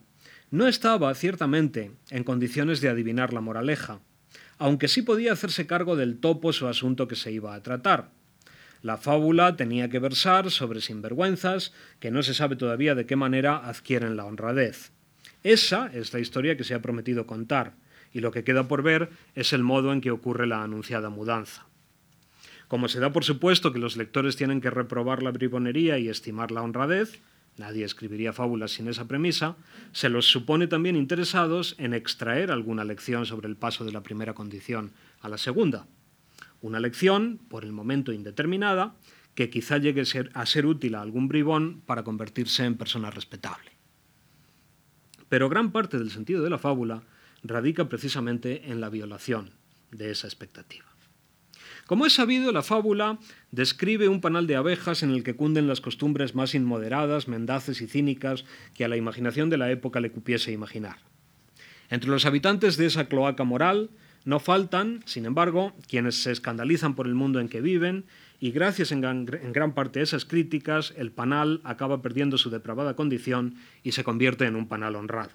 [0.50, 4.00] no estaba, ciertamente, en condiciones de adivinar la moraleja,
[4.58, 8.10] aunque sí podía hacerse cargo del topo o asunto que se iba a tratar.
[8.82, 13.56] La fábula tenía que versar sobre sinvergüenzas que no se sabe todavía de qué manera
[13.56, 14.92] adquieren la honradez.
[15.42, 17.74] Esa es la historia que se ha prometido contar,
[18.12, 21.66] y lo que queda por ver es el modo en que ocurre la anunciada mudanza.
[22.68, 26.50] Como se da por supuesto que los lectores tienen que reprobar la bribonería y estimar
[26.50, 27.20] la honradez,
[27.58, 29.56] nadie escribiría fábulas sin esa premisa,
[29.92, 34.34] se los supone también interesados en extraer alguna lección sobre el paso de la primera
[34.34, 35.86] condición a la segunda,
[36.60, 38.96] una lección, por el momento indeterminada,
[39.34, 40.02] que quizá llegue
[40.34, 43.70] a ser útil a algún bribón para convertirse en persona respetable.
[45.28, 47.02] Pero gran parte del sentido de la fábula
[47.42, 49.52] radica precisamente en la violación
[49.92, 50.86] de esa expectativa.
[51.86, 53.18] Como es sabido, la fábula
[53.50, 57.88] describe un panal de abejas en el que cunden las costumbres más inmoderadas, mendaces y
[57.88, 58.44] cínicas
[58.74, 60.98] que a la imaginación de la época le cupiese imaginar.
[61.88, 63.90] Entre los habitantes de esa cloaca moral
[64.24, 68.04] no faltan, sin embargo, quienes se escandalizan por el mundo en que viven
[68.38, 73.56] y gracias en gran, parte a esas críticas, el panal acaba perdiendo su depravada condición
[73.82, 75.32] y se convierte en un panal honrado.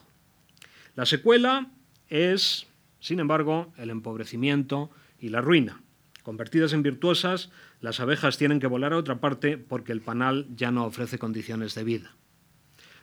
[0.95, 1.69] La secuela
[2.09, 2.67] es,
[2.99, 5.81] sin embargo, el empobrecimiento y la ruina.
[6.23, 10.71] Convertidas en virtuosas, las abejas tienen que volar a otra parte porque el panal ya
[10.71, 12.15] no ofrece condiciones de vida.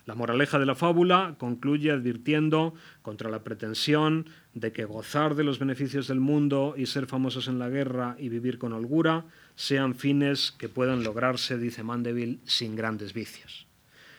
[0.05, 5.61] La moraleja de la fábula concluye advirtiendo contra la pretensión de que gozar de los
[5.61, 9.25] beneficios del mundo y ser famosos en la guerra y vivir con holgura
[9.55, 13.67] sean fines que puedan lograrse, dice Mandeville, sin grandes vicios.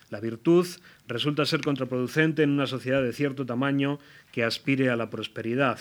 [0.10, 0.68] La virtud
[1.08, 4.00] resulta ser contraproducente en una sociedad de cierto tamaño
[4.32, 5.80] que aspire a la prosperidad,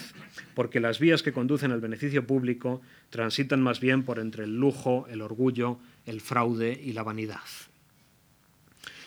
[0.55, 2.80] porque las vías que conducen al beneficio público
[3.11, 7.40] transitan más bien por entre el lujo, el orgullo, el fraude y la vanidad.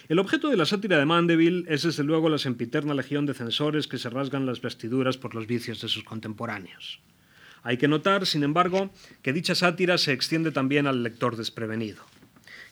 [0.07, 3.87] El objeto de la sátira de Mandeville es desde luego la sempiterna legión de censores
[3.87, 6.99] que se rasgan las vestiduras por los vicios de sus contemporáneos.
[7.63, 8.91] Hay que notar, sin embargo,
[9.23, 12.03] que dicha sátira se extiende también al lector desprevenido.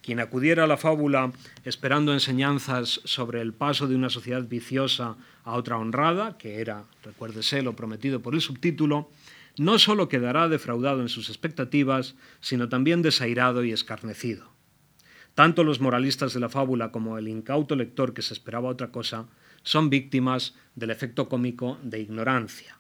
[0.04, 1.32] Quien acudiera a la fábula
[1.66, 7.64] esperando enseñanzas sobre el paso de una sociedad viciosa a otra honrada, que era, recuérdese,
[7.64, 9.10] lo prometido por el subtítulo,
[9.58, 14.53] no solo quedará defraudado en sus expectativas, sino también desairado y escarnecido.
[15.36, 19.28] Tanto los moralistas de la fábula como el incauto lector que se esperaba otra cosa
[19.64, 22.80] son víctimas del efecto cómico de ignorancia.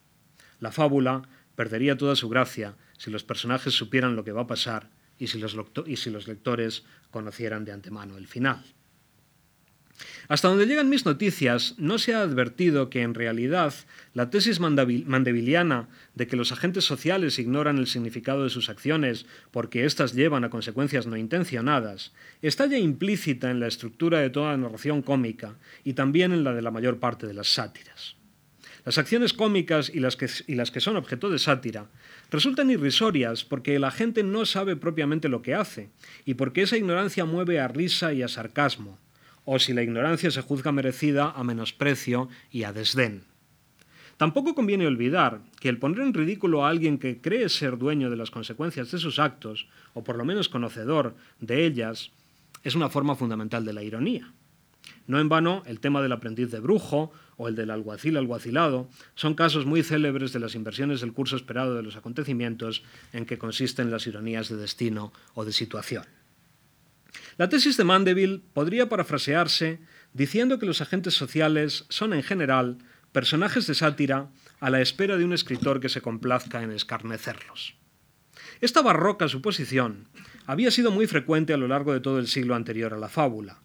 [0.59, 1.23] La fábula
[1.55, 5.39] perdería toda su gracia si los personajes supieran lo que va a pasar y si
[5.39, 8.63] los, y si los lectores conocieran de antemano el final.
[10.27, 13.73] Hasta donde llegan mis noticias, no se ha advertido que en realidad
[14.13, 19.85] la tesis mandeviliana de que los agentes sociales ignoran el significado de sus acciones porque
[19.85, 25.01] éstas llevan a consecuencias no intencionadas, está ya implícita en la estructura de toda narración
[25.01, 28.15] cómica y también en la de la mayor parte de las sátiras.
[28.85, 31.87] Las acciones cómicas y las, que, y las que son objeto de sátira
[32.31, 35.89] resultan irrisorias porque la gente no sabe propiamente lo que hace
[36.25, 38.99] y porque esa ignorancia mueve a risa y a sarcasmo,
[39.45, 43.23] o si la ignorancia se juzga merecida a menosprecio y a desdén.
[44.17, 48.15] Tampoco conviene olvidar que el poner en ridículo a alguien que cree ser dueño de
[48.15, 52.11] las consecuencias de sus actos, o por lo menos conocedor de ellas,
[52.63, 54.31] es una forma fundamental de la ironía.
[55.07, 59.33] No en vano, el tema del aprendiz de brujo o el del alguacil alguacilado son
[59.33, 63.91] casos muy célebres de las inversiones del curso esperado de los acontecimientos en que consisten
[63.91, 66.05] las ironías de destino o de situación.
[67.37, 69.79] La tesis de Mandeville podría parafrasearse
[70.13, 72.77] diciendo que los agentes sociales son en general
[73.11, 74.29] personajes de sátira
[74.59, 77.75] a la espera de un escritor que se complazca en escarnecerlos.
[78.61, 80.07] Esta barroca suposición
[80.45, 83.61] había sido muy frecuente a lo largo de todo el siglo anterior a la fábula,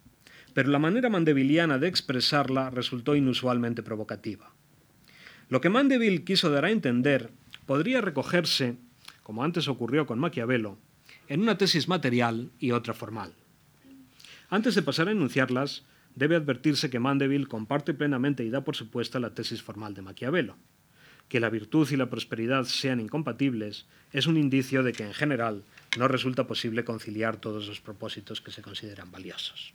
[0.53, 4.51] pero la manera mandeviliana de expresarla resultó inusualmente provocativa.
[5.47, 7.31] Lo que Mandeville quiso dar a entender
[7.65, 8.77] podría recogerse,
[9.23, 10.79] como antes ocurrió con Maquiavelo,
[11.27, 13.33] en una tesis material y otra formal.
[14.49, 15.83] Antes de pasar a enunciarlas,
[16.15, 20.57] debe advertirse que Mandeville comparte plenamente y da por supuesta la tesis formal de Maquiavelo.
[21.27, 25.63] Que la virtud y la prosperidad sean incompatibles es un indicio de que en general
[25.99, 29.73] no resulta posible conciliar todos los propósitos que se consideran valiosos.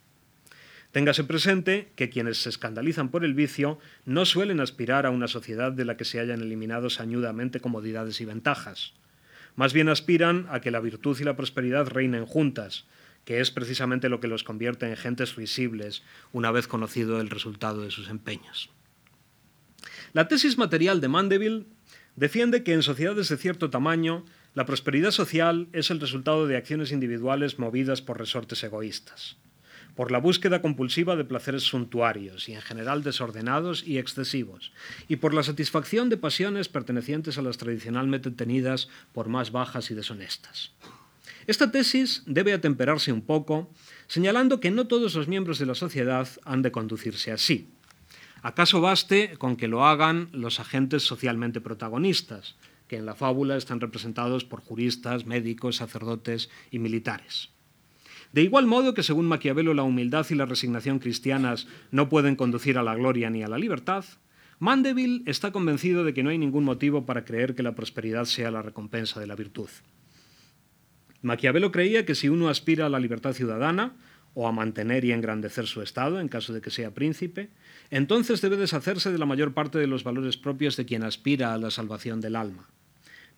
[0.91, 5.71] Téngase presente que quienes se escandalizan por el vicio no suelen aspirar a una sociedad
[5.71, 8.95] de la que se hayan eliminado sañudamente comodidades y ventajas.
[9.55, 12.87] Más bien aspiran a que la virtud y la prosperidad reinen juntas,
[13.25, 16.03] que es precisamente lo que los convierte en gentes risibles
[16.33, 18.71] una vez conocido el resultado de sus empeños.
[20.13, 21.67] La tesis material de Mandeville
[22.17, 26.93] defiende que en sociedades de cierto tamaño la prosperidad social es el resultado de acciones
[26.93, 29.37] individuales movidas por resortes egoístas,
[29.97, 34.73] por la búsqueda compulsiva de placeres suntuarios y en general desordenados y excesivos,
[35.09, 39.95] y por la satisfacción de pasiones pertenecientes a las tradicionalmente tenidas por más bajas y
[39.95, 40.73] deshonestas.
[41.47, 43.71] Esta tesis debe atemperarse un poco,
[44.07, 47.69] señalando que no todos los miembros de la sociedad han de conducirse así.
[48.43, 52.57] ¿Acaso baste con que lo hagan los agentes socialmente protagonistas,
[52.89, 57.51] que en la fábula están representados por juristas, médicos, sacerdotes y militares?
[58.33, 62.79] De igual modo que según Maquiavelo la humildad y la resignación cristianas no pueden conducir
[62.79, 64.05] a la gloria ni a la libertad,
[64.59, 68.51] Mandeville está convencido de que no hay ningún motivo para creer que la prosperidad sea
[68.51, 69.69] la recompensa de la virtud.
[71.25, 73.95] Maquiavelo creía que si uno aspira a la libertad ciudadana,
[74.35, 77.51] o a mantener y engrandecer su Estado en caso de que sea príncipe,
[77.91, 81.59] entonces debe deshacerse de la mayor parte de los valores propios de quien aspira a
[81.59, 82.69] la salvación del alma.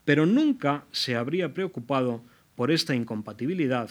[0.05, 2.25] Pero nunca se habría preocupado
[2.55, 3.91] por esta incompatibilidad,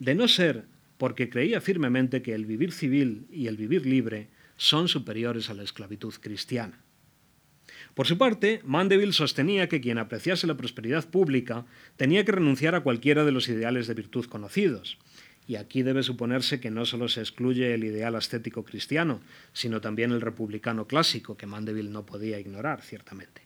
[0.00, 0.64] de no ser
[0.98, 5.62] porque creía firmemente que el vivir civil y el vivir libre son superiores a la
[5.62, 6.80] esclavitud cristiana.
[7.96, 11.64] Por su parte, Mandeville sostenía que quien apreciase la prosperidad pública
[11.96, 14.98] tenía que renunciar a cualquiera de los ideales de virtud conocidos.
[15.48, 19.22] Y aquí debe suponerse que no solo se excluye el ideal ascético cristiano,
[19.54, 23.40] sino también el republicano clásico, que Mandeville no podía ignorar, ciertamente.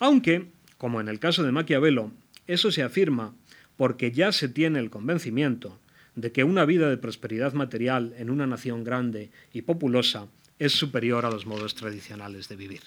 [0.00, 0.46] Aunque,
[0.76, 2.10] como en el caso de Maquiavelo,
[2.48, 3.32] eso se afirma
[3.76, 5.78] porque ya se tiene el convencimiento
[6.16, 10.26] de que una vida de prosperidad material en una nación grande y populosa
[10.58, 12.82] es superior a los modos tradicionales de vivir.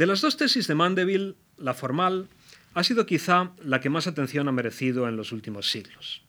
[0.00, 2.30] De las dos tesis de Mandeville, la formal
[2.72, 6.22] ha sido quizá la que más atención ha merecido en los últimos siglos.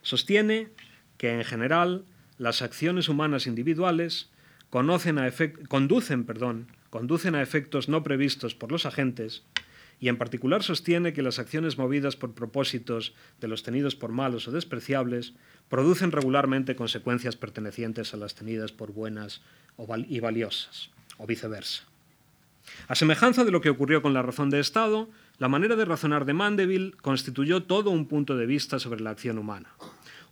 [0.00, 0.70] Sostiene
[1.18, 2.06] que, en general,
[2.38, 4.30] las acciones humanas individuales
[4.70, 9.42] conducen perdón, conducen a efectos no previstos por los agentes
[10.00, 14.48] y en particular sostiene que las acciones movidas por propósitos de los tenidos por malos
[14.48, 15.34] o despreciables
[15.68, 19.42] producen regularmente consecuencias pertenecientes a las tenidas por buenas
[20.08, 20.88] y valiosas,
[21.18, 21.91] o viceversa.
[22.88, 25.08] A semejanza de lo que ocurrió con la razón de Estado,
[25.38, 29.38] la manera de razonar de Mandeville constituyó todo un punto de vista sobre la acción
[29.38, 29.70] humana.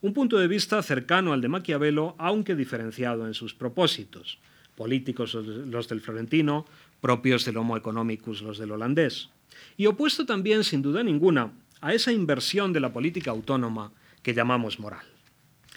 [0.02, 4.38] Un punto de vista cercano al de Maquiavelo, aunque diferenciado en sus propósitos.
[4.76, 6.64] Políticos los del florentino,
[7.00, 9.30] propios del Homo economicus los del holandés.
[9.76, 14.78] Y opuesto también, sin duda ninguna, a esa inversión de la política autónoma que llamamos
[14.78, 15.04] moral.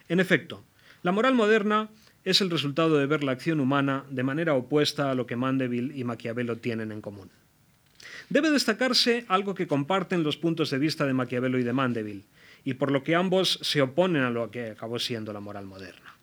[0.09, 0.63] En efecto,
[1.01, 1.89] la moral moderna
[2.23, 5.97] es el resultado de ver la acción humana de manera opuesta a lo que Mandeville
[5.97, 7.29] y Maquiavelo tienen en común.
[8.29, 12.23] Debe destacarse algo que comparten los puntos de vista de Maquiavelo y de Mandeville,
[12.63, 16.15] y por lo que ambos se oponen a lo que acabó siendo la moral moderna.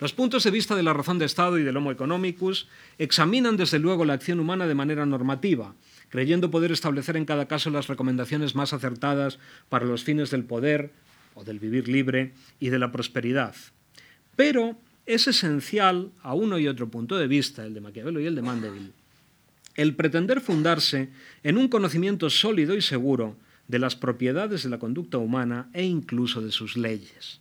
[0.00, 2.68] Los puntos de vista de la razón de Estado y del Homo economicus
[2.98, 5.74] examinan desde luego la acción humana de manera normativa,
[6.08, 10.92] creyendo poder establecer en cada caso las recomendaciones más acertadas para los fines del poder
[11.34, 13.54] o del vivir libre y de la prosperidad.
[14.36, 14.78] Pero
[15.08, 18.42] es esencial a uno y otro punto de vista, el de Maquiavelo y el de
[18.42, 18.92] Mandeville,
[19.74, 21.08] el pretender fundarse
[21.42, 23.34] en un conocimiento sólido y seguro
[23.68, 27.40] de las propiedades de la conducta humana e incluso de sus leyes.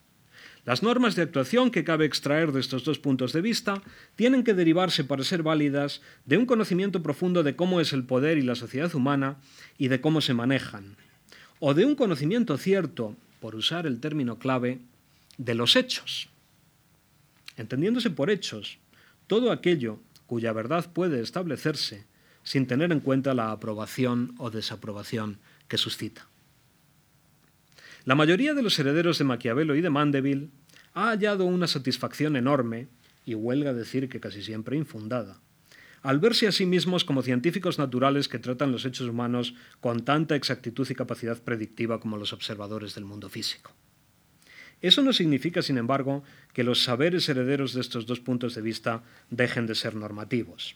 [0.63, 3.82] Las normas de actuación que cabe extraer de estos dos puntos de vista
[4.15, 8.38] tienen que derivarse para ser válidas de un conocimiento profundo de cómo es el poder
[8.38, 9.38] y la sociedad humana
[9.78, 10.95] y de cómo se manejan,
[11.59, 14.80] o de un conocimiento cierto, por usar el término clave,
[15.38, 16.30] de los hechos.
[17.58, 18.80] Entendiéndose por hechos
[19.28, 22.05] todo aquello cuya verdad puede establecerse
[22.43, 26.28] sin tener en cuenta la aprobación o desaprobación que suscita.
[28.05, 30.49] La mayoría de los herederos de Maquiavelo y de Mandeville
[30.93, 32.88] ha hallado una satisfacción enorme,
[33.26, 35.41] y huelga decir que casi siempre infundada,
[36.01, 40.38] al verse a sí mismos como científicos naturales que tratan los hechos humanos con tanta
[40.38, 43.74] exactitud y capacidad predictiva como los observadores del mundo físico.
[44.82, 46.23] Eso no significa, sin embargo,
[46.53, 50.75] que los saberes herederos de estos dos puntos de vista dejen de ser normativos.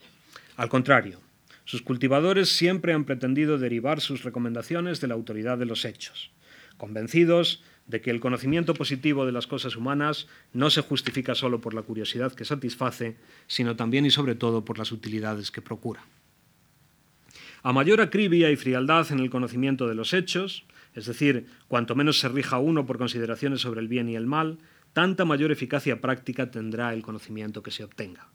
[0.58, 1.20] Al contrario,
[1.66, 6.32] sus cultivadores siempre han pretendido derivar sus recomendaciones de la autoridad de los hechos,
[6.78, 11.74] convencidos de que el conocimiento positivo de las cosas humanas no se justifica solo por
[11.74, 16.04] la curiosidad que satisface, sino también y sobre todo por las utilidades que procura.
[17.64, 22.20] A mayor acribia y frialdad en el conocimiento de los hechos, es decir, cuanto menos
[22.20, 24.60] se rija uno por consideraciones sobre el bien y el mal,
[24.94, 28.30] tanta mayor eficacia práctica tendrá el conocimiento que se obtenga.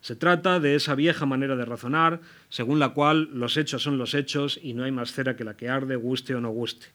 [0.00, 4.14] Se trata de esa vieja manera de razonar, según la cual los hechos son los
[4.14, 6.86] hechos y no hay más cera que la que arde, guste o no guste.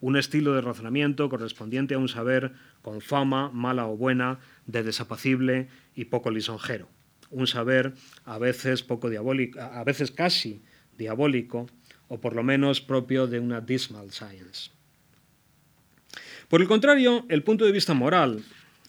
[0.00, 5.68] Un estilo de razonamiento correspondiente a un saber con fama, mala o buena, de desapacible
[5.94, 6.88] y poco lisonjero.
[7.30, 10.62] Un saber a veces poco diabólico, a veces casi
[10.96, 11.66] diabólico,
[12.08, 14.70] o por lo menos propio de una dismal science.
[16.48, 18.44] Por el contrario, el punto de vista moral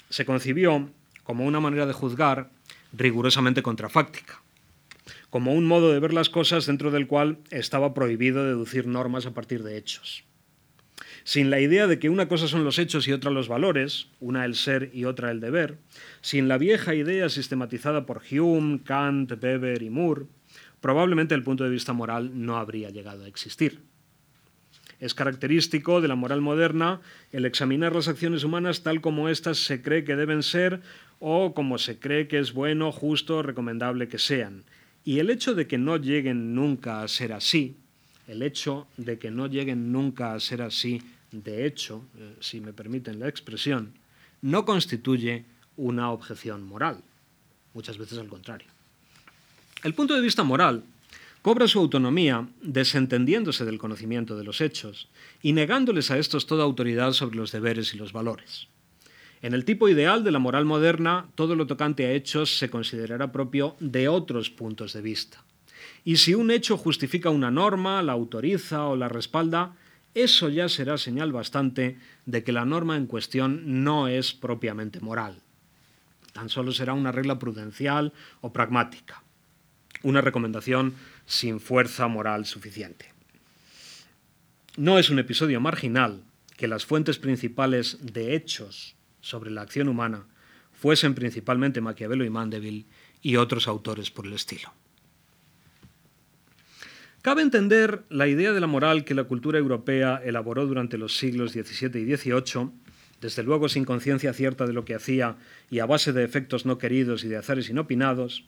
[0.10, 0.90] se concibió
[1.24, 2.52] como una manera de juzgar
[2.94, 4.42] rigurosamente contrafáctica,
[5.30, 9.34] como un modo de ver las cosas dentro del cual estaba prohibido deducir normas a
[9.34, 10.24] partir de hechos.
[11.24, 14.46] Sin la idea de que una cosa son los hechos y otra los valores, una
[14.46, 15.78] el ser y otra el deber,
[16.22, 20.26] sin la vieja idea sistematizada por Hume, Kant, Weber y Moore,
[20.82, 23.82] probablemente el punto de vista moral no habría llegado a existir.
[25.00, 27.02] Es característico de la moral moderna
[27.32, 30.82] el examinar las acciones humanas tal como éstas se cree que deben ser
[31.20, 34.64] o como se cree que es bueno, justo, recomendable que sean.
[35.04, 37.78] Y el hecho de que no lleguen nunca a ser así,
[38.28, 41.02] el hecho de que no lleguen nunca a ser así,
[41.32, 43.94] de hecho, eh, si me permiten la expresión,
[44.42, 47.04] no constituye una objeción moral,
[47.74, 48.68] muchas veces al contrario.
[49.84, 50.84] El punto de vista moral
[51.44, 55.08] cobra su autonomía desentendiéndose del conocimiento de los hechos
[55.44, 58.68] y negándoles a estos toda autoridad sobre los deberes y los valores.
[59.44, 63.32] En el tipo ideal de la moral moderna, todo lo tocante a hechos se considerará
[63.32, 65.44] propio de otros puntos de vista.
[66.04, 69.76] Y si un hecho justifica una norma, la autoriza o la respalda,
[70.16, 75.38] eso ya será señal bastante de que la norma en cuestión no es propiamente moral.
[76.34, 78.12] Tan solo será una regla prudencial
[78.42, 79.22] o pragmática,
[80.04, 80.94] una recomendación
[81.26, 83.14] sin fuerza moral suficiente.
[84.78, 86.24] No es un episodio marginal
[86.56, 90.26] que las fuentes principales de hechos sobre la acción humana
[90.74, 92.86] fuesen principalmente Maquiavelo y Mandeville
[93.22, 94.74] y otros autores por el estilo.
[97.22, 101.52] Cabe entender la idea de la moral que la cultura europea elaboró durante los siglos
[101.52, 102.70] XVII y XVIII,
[103.20, 105.36] desde luego sin conciencia cierta de lo que hacía
[105.70, 108.46] y a base de efectos no queridos y de azares inopinados,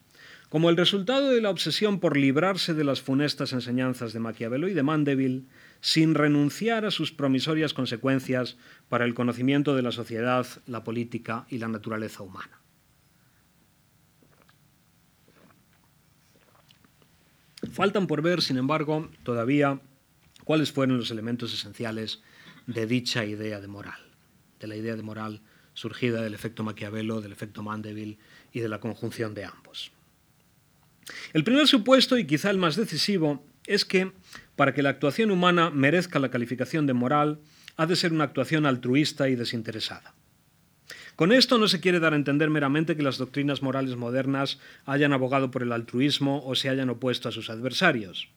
[0.49, 4.73] como el resultado de la obsesión por librarse de las funestas enseñanzas de Maquiavelo y
[4.73, 5.45] de Mandeville,
[5.79, 8.57] sin renunciar a sus promisorias consecuencias
[8.89, 12.59] para el conocimiento de la sociedad, la política y la naturaleza humana.
[17.71, 19.79] Faltan por ver, sin embargo, todavía
[20.45, 22.23] cuáles fueron los elementos esenciales
[22.65, 23.99] de dicha idea de moral,
[24.59, 25.41] de la idea de moral
[25.75, 28.17] surgida del efecto Maquiavelo, del efecto Mandeville
[28.51, 29.91] y de la conjunción de ambos.
[31.33, 34.11] El primer supuesto, y quizá el más decisivo, es que
[34.55, 37.39] para que la actuación humana merezca la calificación de moral,
[37.77, 40.13] ha de ser una actuación altruista y desinteresada.
[41.15, 45.13] Con esto no se quiere dar a entender meramente que las doctrinas morales modernas hayan
[45.13, 48.29] abogado por el altruismo o se hayan opuesto a sus adversarios,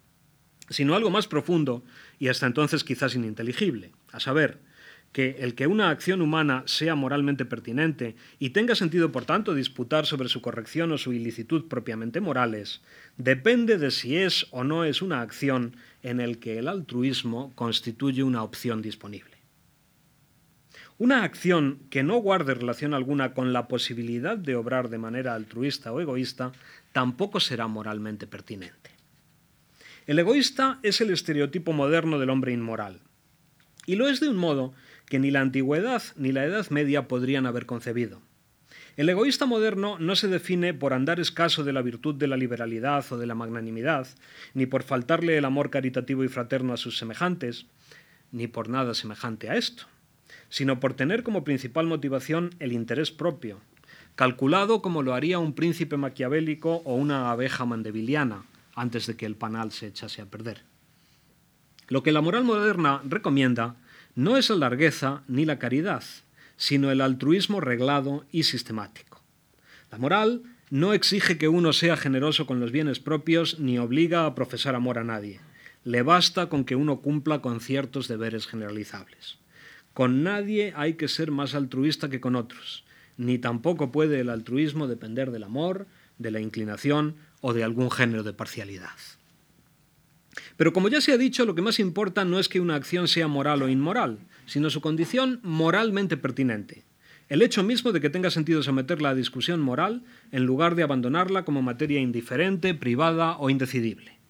[0.69, 1.85] sino algo más profundo
[2.19, 4.61] y hasta entonces quizás ininteligible, a saber,
[5.13, 10.07] que el que una acción humana sea moralmente pertinente y tenga sentido, por tanto, disputar
[10.07, 12.81] sobre su corrección o su ilicitud propiamente morales,
[13.19, 18.23] depende de si es o no es una acción en el que el altruismo constituye
[18.23, 19.37] una opción disponible.
[20.99, 25.93] Una acción que no guarde relación alguna con la posibilidad de obrar de manera altruista
[25.93, 26.53] o egoísta
[26.93, 28.91] tampoco será moralmente pertinente.
[30.07, 33.01] El egoísta es el estereotipo moderno del hombre inmoral,
[33.85, 34.75] y lo es de un modo
[35.07, 38.21] que ni la antigüedad ni la Edad Media podrían haber concebido.
[38.97, 43.05] El egoísta moderno no se define por andar escaso de la virtud de la liberalidad
[43.11, 44.07] o de la magnanimidad,
[44.53, 47.67] ni por faltarle el amor caritativo y fraterno a sus semejantes,
[48.33, 49.85] ni por nada semejante a esto,
[50.51, 53.61] sino por tener como principal motivación el interés propio,
[54.15, 58.45] calculado como lo haría un príncipe maquiavélico o una abeja mandeviliana,
[58.75, 60.65] antes de que el panal se echase a perder.
[61.89, 63.77] Lo que la moral moderna recomienda
[64.15, 66.05] no es la largueza ni la caridad,
[66.57, 69.21] sino el altruismo reglado y sistemático.
[69.91, 74.35] La moral no exige que uno sea generoso con los bienes propios ni obliga a
[74.35, 75.41] profesar amor a nadie.
[75.85, 79.39] Le basta con que uno cumpla con ciertos deberes generalizables.
[79.93, 82.85] Con nadie hay que ser más altruista que con otros,
[83.17, 85.87] ni tampoco puede el altruismo depender del amor,
[86.19, 88.97] de la inclinación o de algún género de parcialidad.
[90.63, 93.09] Pero como ya se ha dicho, lo que más importa no es que una acción
[93.09, 96.85] sea moral o inmoral, sino su condición moralmente pertinente.
[97.29, 101.45] El hecho mismo de que tenga sentido someterla a discusión moral en lugar de abandonarla
[101.45, 104.21] como materia indiferente, privada o indecidible.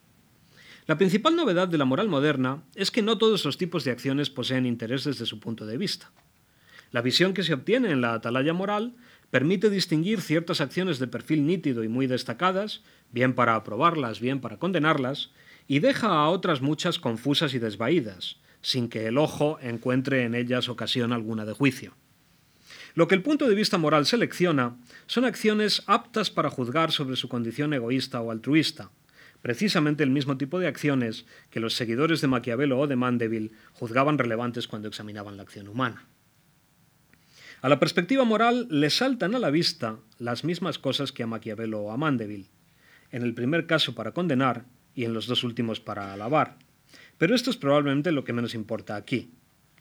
[0.87, 4.30] La principal novedad de la moral moderna es que no todos los tipos de acciones
[4.30, 6.12] poseen interés desde su punto de vista.
[6.93, 8.95] La visión que se obtiene en la atalaya moral
[9.30, 14.57] permite distinguir ciertas acciones de perfil nítido y muy destacadas, bien para aprobarlas, bien para
[14.57, 15.30] condenarlas,
[15.69, 20.69] y deja a otras muchas confusas y desvaídas, sin que el ojo encuentre en ellas
[20.69, 21.95] ocasión alguna de juicio.
[22.95, 27.29] Lo que el punto de vista moral selecciona son acciones aptas para juzgar sobre su
[27.29, 28.91] condición egoísta o altruista,
[29.41, 34.19] precisamente el mismo tipo de acciones que los seguidores de Maquiavelo o de Mandeville juzgaban
[34.19, 36.07] relevantes cuando examinaban la acción humana.
[37.63, 41.81] A la perspectiva moral le saltan a la vista las mismas cosas que a Maquiavelo
[41.81, 42.51] o a Mandeville,
[43.11, 46.59] en el primer caso para condenar y en los dos últimos para alabar.
[47.18, 49.30] Pero esto es probablemente lo que menos importa aquí.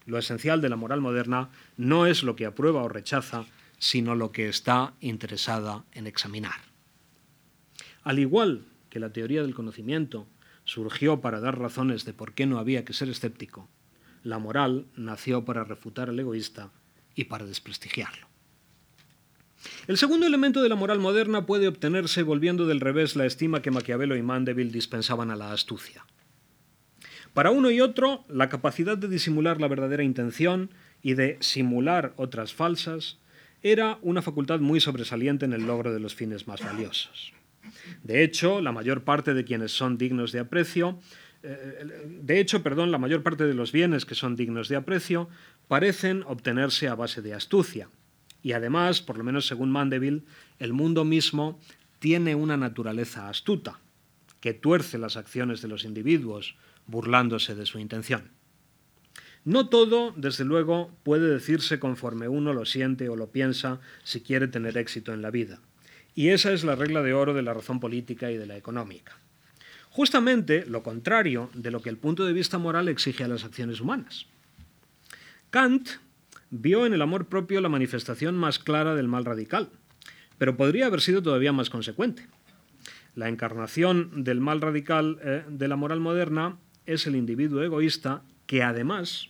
[0.05, 3.45] Lo esencial de la moral moderna no es lo que aprueba o rechaza,
[3.78, 6.55] sino lo que está interesada en examinar.
[8.03, 10.28] Al igual que la teoría del conocimiento
[10.66, 13.70] surgió para dar razones de por qué no había que ser escéptico,
[14.24, 16.72] la moral nació para refutar al egoísta
[17.16, 18.31] y para desprestigiarlo.
[19.88, 23.72] El segundo elemento de la moral moderna puede obtenerse volviendo del revés la estima que
[23.72, 26.05] Maquiavelo y Mandeville dispensaban a la astucia.
[27.34, 32.53] Para uno y otro, la capacidad de disimular la verdadera intención y de simular otras
[32.53, 33.20] falsas
[33.64, 37.34] era una facultad muy sobresaliente en el logro de los fines más valiosos.
[38.03, 40.99] De hecho, la mayor parte de quienes son dignos de aprecio,
[41.43, 45.30] eh, de hecho, perdón, la mayor parte de los bienes que son dignos de aprecio
[45.68, 47.89] parecen obtenerse a base de astucia,
[48.44, 50.24] y además, por lo menos según Mandeville,
[50.60, 51.60] el mundo mismo
[52.00, 53.80] tiene una naturaleza astuta,
[54.39, 56.56] que tuerce las acciones de los individuos,
[56.88, 58.32] burlándose de su intención.
[59.44, 64.48] No todo, desde luego, puede decirse conforme uno lo siente o lo piensa si quiere
[64.48, 65.60] tener éxito en la vida.
[66.14, 69.18] Y esa es la regla de oro de la razón política y de la económica.
[69.89, 73.82] Justamente lo contrario de lo que el punto de vista moral exige a las acciones
[73.82, 74.26] humanas.
[75.50, 75.89] Kant
[76.52, 79.70] vio en el amor propio la manifestación más clara del mal radical,
[80.38, 82.28] pero podría haber sido todavía más consecuente.
[83.16, 88.64] La encarnación del mal radical eh, de la moral moderna es el individuo egoísta que
[88.64, 89.30] además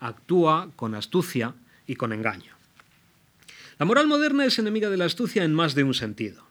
[0.00, 1.54] actúa con astucia
[1.86, 2.52] y con engaño.
[3.78, 6.44] La moral moderna es enemiga de la astucia en más de un sentido.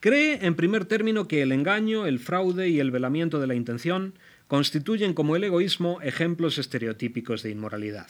[0.00, 4.14] Cree, en primer término, que el engaño, el fraude y el velamiento de la intención
[4.48, 8.08] constituyen como el egoísmo ejemplos estereotípicos de inmoralidad.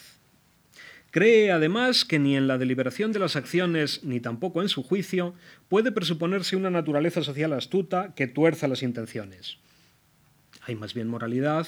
[1.11, 5.35] Cree además que ni en la deliberación de las acciones ni tampoco en su juicio
[5.69, 9.59] puede presuponerse una naturaleza social astuta que tuerza las intenciones.
[10.63, 11.67] Hay más bien moralidad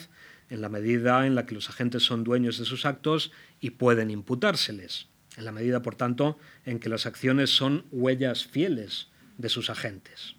[0.48, 4.10] en la medida en la que los agentes son dueños de sus actos y pueden
[4.10, 9.70] imputárseles, en la medida, por tanto, en que las acciones son huellas fieles de sus
[9.70, 10.36] agentes.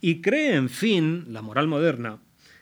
[0.00, 2.20] Y cree, en fin, la moral moderna,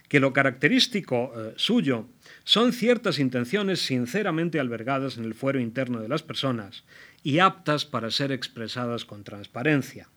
[0.08, 2.08] que lo característico eh, suyo
[2.44, 6.84] son ciertas intenciones sinceramente albergadas en el fuero interno de las personas
[7.22, 10.08] y aptas para ser expresadas con transparencia,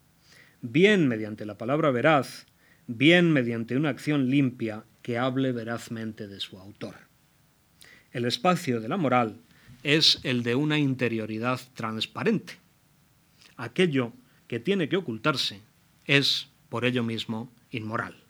[0.62, 2.48] bien mediante la palabra veraz,
[2.88, 6.96] bien mediante una acción limpia que hable verazmente de su autor.
[8.12, 9.42] El espacio de la moral
[9.84, 12.54] es el de una interioridad transparente.
[13.56, 14.14] Aquello
[14.48, 15.62] que tiene que ocultarse
[16.06, 18.25] es, por ello mismo, inmoral.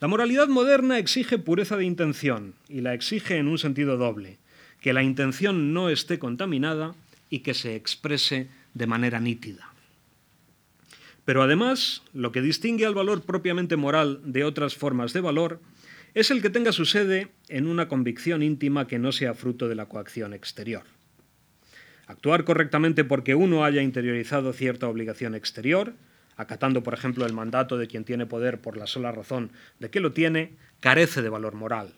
[0.00, 4.38] La moralidad moderna exige pureza de intención, y la exige en un sentido doble.
[4.80, 6.94] que la intención no esté contaminada
[7.28, 9.72] y que se exprese de manera nítida.
[11.24, 15.60] Pero además, lo que distingue al valor propiamente moral de otras formas de valor
[16.14, 19.74] es el que tenga su sede en una convicción íntima que no sea fruto de
[19.74, 20.84] la coacción exterior.
[22.06, 25.94] Actuar correctamente porque uno haya interiorizado cierta obligación exterior,
[26.36, 30.00] acatando, por ejemplo, el mandato de quien tiene poder por la sola razón de que
[30.00, 31.94] lo tiene, carece de valor moral.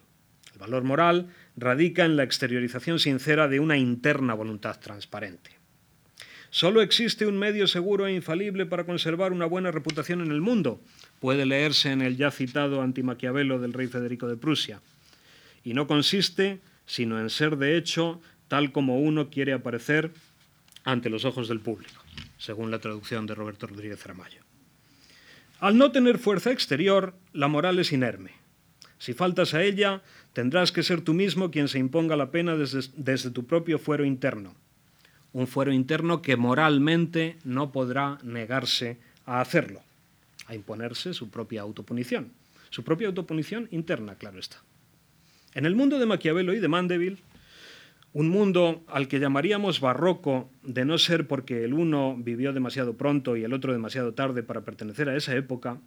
[0.53, 5.51] El valor moral radica en la exteriorización sincera de una interna voluntad transparente.
[6.51, 10.81] Solo existe un medio seguro e infalible para conservar una buena reputación en el mundo.
[11.21, 14.81] Puede leerse en el ya citado antimaquiavelo del rey Federico de Prusia.
[15.63, 20.11] Y no consiste sino en ser de hecho tal como uno quiere aparecer
[20.85, 22.03] ante los ojos del público,
[22.39, 24.43] según la traducción de Roberto Rodríguez Aramayo.
[25.61, 28.33] Al no tener fuerza exterior, la moral es inerme.
[28.99, 32.91] Si faltas a ella, tendrás que ser tú mismo quien se imponga la pena desde,
[32.97, 34.55] desde tu propio fuero interno
[35.33, 39.83] un fuero interno que moralmente no podrá negarse a hacerlo,
[40.47, 42.33] a imponerse su propia autopunición,
[42.71, 44.63] su propia autopunición interna, claro está.
[45.55, 47.19] En el mundo de Maquiavelo y de Mandeville,
[48.13, 53.37] un mundo al que llamaríamos barroco, de no ser porque el uno vivió demasiado pronto
[53.37, 55.79] y el otro demasiado tarde para pertenecer a esa época,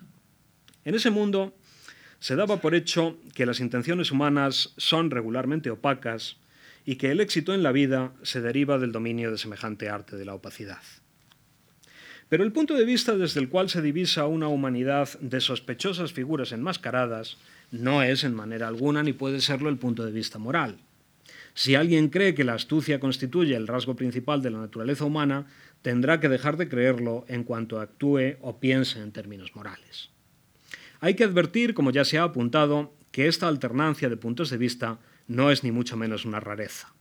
[0.86, 1.54] en ese mundo
[2.20, 6.38] se daba por hecho que las intenciones humanas son regularmente opacas
[6.86, 10.26] y que el éxito en la vida se deriva del dominio de semejante arte de
[10.26, 10.82] la opacidad.
[12.30, 16.52] Pero el punto de vista desde el cual se divisa una humanidad de sospechosas figuras
[16.52, 17.38] enmascaradas
[17.72, 20.78] no es en manera alguna ni puede serlo el punto de vista moral.
[21.54, 25.48] Si alguien cree que la astucia constituye el rasgo principal de la naturaleza humana,
[25.82, 30.10] tendrá que dejar de creerlo en cuanto actúe o piense en términos morales.
[31.00, 35.00] Hay que advertir, como ya se ha apuntado, que esta alternancia de puntos de vista
[35.28, 36.94] no es ni mucho menos una rareza.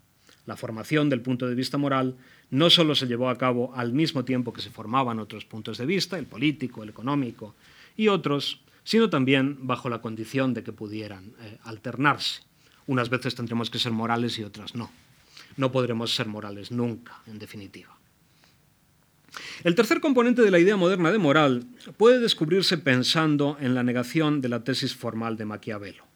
[0.46, 2.16] La formación del punto de vista moral
[2.50, 5.86] no solo se llevó a cabo al mismo tiempo que se formaban otros puntos de
[5.86, 7.54] vista, el político, el económico
[7.96, 12.42] y otros, sino también bajo la condición de que pudieran eh, alternarse.
[12.86, 14.90] Unas veces tendremos que ser morales y otras no.
[15.56, 17.96] No podremos ser morales nunca, en definitiva.
[19.62, 21.66] El tercer componente de la idea moderna de moral
[21.96, 26.10] puede descubrirse pensando en la negación de la tesis formal de Maquiavelo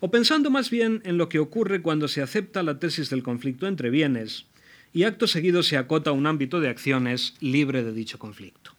[0.00, 3.66] o pensando más bien en lo que ocurre cuando se acepta la tesis del conflicto
[3.66, 4.46] entre bienes
[4.92, 8.72] y acto seguido se acota un ámbito de acciones libre de dicho conflicto.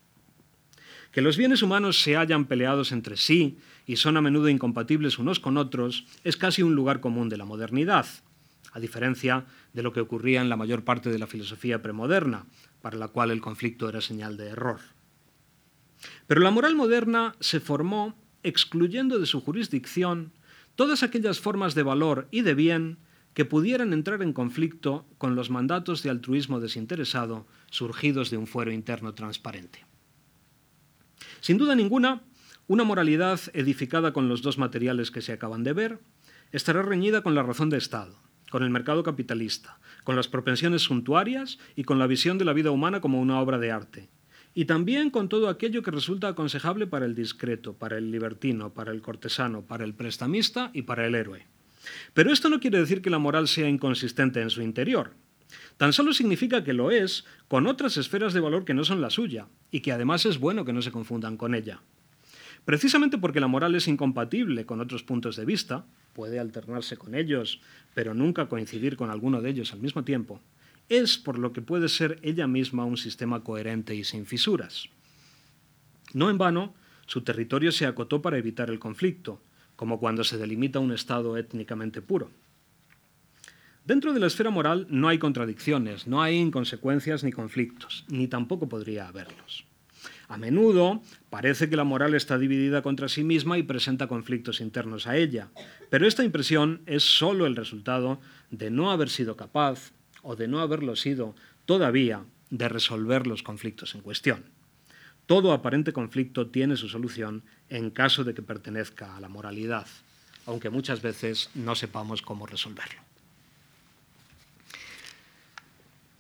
[1.12, 3.58] Que los bienes humanos se hayan peleados entre sí
[3.90, 7.46] y son a menudo incompatibles unos con otros es casi un lugar común de la
[7.46, 8.06] modernidad,
[8.72, 12.46] a diferencia de lo que ocurría en la mayor parte de la filosofía premoderna,
[12.84, 14.80] para la cual el conflicto era señal de error.
[16.28, 18.14] Pero la moral moderna se formó
[18.44, 20.34] excluyendo de su jurisdicción
[20.76, 23.00] todas aquellas formas de valor y de bien
[23.34, 28.72] que pudieran entrar en conflicto con los mandatos de altruismo desinteresado surgidos de un fuero
[28.72, 29.84] interno transparente.
[31.42, 32.22] Sin duda ninguna,
[32.70, 36.00] una moralidad edificada con los dos materiales que se acaban de ver
[36.52, 38.16] estará reñida con la razón de Estado,
[38.52, 42.70] con el mercado capitalista, con las propensiones suntuarias y con la visión de la vida
[42.70, 44.10] humana como una obra de arte,
[44.54, 48.92] y también con todo aquello que resulta aconsejable para el discreto, para el libertino, para
[48.92, 51.48] el cortesano, para el prestamista y para el héroe.
[52.14, 55.16] Pero esto no quiere decir que la moral sea inconsistente en su interior.
[55.78, 59.10] Tan solo significa que lo es con otras esferas de valor que no son la
[59.10, 61.82] suya, y que además es bueno que no se confundan con ella.
[62.66, 67.62] Precisamente porque la moral es incompatible con otros puntos de vista, puede alternarse con ellos,
[67.94, 70.42] pero nunca coincidir con alguno de ellos al mismo tiempo,
[70.90, 74.90] es por lo que puede ser ella misma un sistema coherente y sin fisuras.
[76.14, 76.74] No en vano,
[77.06, 79.42] su territorio se acotó para evitar el conflicto,
[79.76, 82.32] como cuando se delimita un Estado étnicamente puro.
[83.86, 88.68] Dentro de la esfera moral no hay contradicciones, no hay inconsecuencias ni conflictos, ni tampoco
[88.68, 89.66] podría haberlos.
[90.30, 91.02] A menudo
[91.32, 95.50] parece que la moral está dividida contra sí misma y presenta conflictos internos a ella,
[95.90, 98.22] pero esta impresión es sólo el resultado
[98.52, 103.96] de no haber sido capaz, o de no haberlo sido todavía de resolver los conflictos
[103.96, 104.46] en cuestión.
[105.26, 109.88] Todo aparente conflicto tiene su solución en caso de que pertenezca a la moralidad,
[110.46, 113.02] aunque muchas veces no sepamos cómo resolverlo.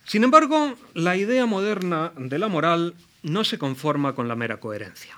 [0.05, 5.17] Sin embargo, la idea moderna de la moral no se conforma con la mera coherencia.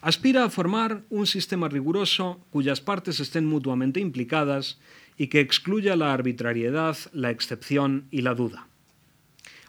[0.00, 4.78] Aspira a formar un sistema riguroso cuyas partes estén mutuamente implicadas
[5.16, 8.66] y que excluya la arbitrariedad, la excepción y la duda.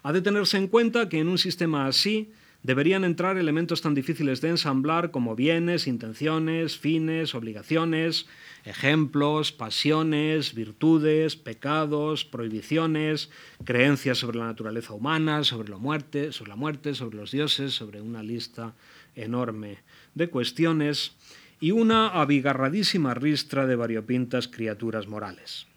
[0.02, 2.32] Ha de tenerse en cuenta que en un sistema así
[2.64, 8.26] deberían entrar elementos tan difíciles de ensamblar como bienes, intenciones, fines, obligaciones,
[8.64, 13.30] ejemplos, pasiones, virtudes, pecados, prohibiciones,
[13.66, 18.02] creencias sobre la naturaleza humana, sobre la muerte, sobre la muerte, sobre los dioses, sobre
[18.02, 18.74] una lista
[19.16, 19.80] enorme
[20.16, 21.12] de cuestiones
[21.60, 25.68] y una abigarradísima ristra de variopintas criaturas morales.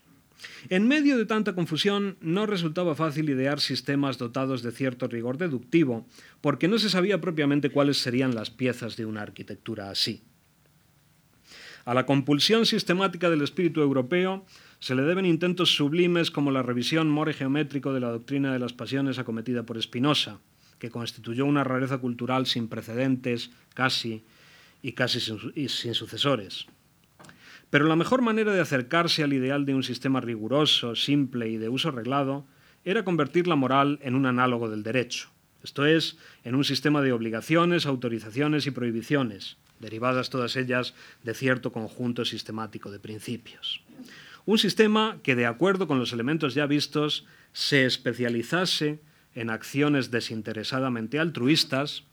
[0.69, 6.07] En medio de tanta confusión, no resultaba fácil idear sistemas dotados de cierto rigor deductivo,
[6.41, 10.23] porque no se sabía propiamente cuáles serían las piezas de una arquitectura así.
[11.85, 14.45] A la compulsión sistemática del espíritu europeo
[14.81, 18.73] se le deben intentos sublimes como la revisión more geométrico de la doctrina de las
[18.73, 20.41] pasiones acometida por Spinoza,
[20.79, 24.25] que constituyó una rareza cultural sin precedentes, casi,
[24.83, 26.67] y casi sin sucesores.
[27.77, 31.69] Pero la mejor manera de acercarse al ideal de un sistema riguroso, simple y de
[31.69, 32.47] uso reglado
[32.87, 35.29] era convertir la moral en un análogo del derecho,
[35.63, 41.71] esto es, en un sistema de obligaciones, autorizaciones y prohibiciones, derivadas todas ellas de cierto
[41.71, 43.83] conjunto sistemático de principios.
[44.47, 49.01] Un sistema que, de acuerdo con los elementos ya vistos, se especializase
[49.35, 52.05] en acciones desinteresadamente altruistas,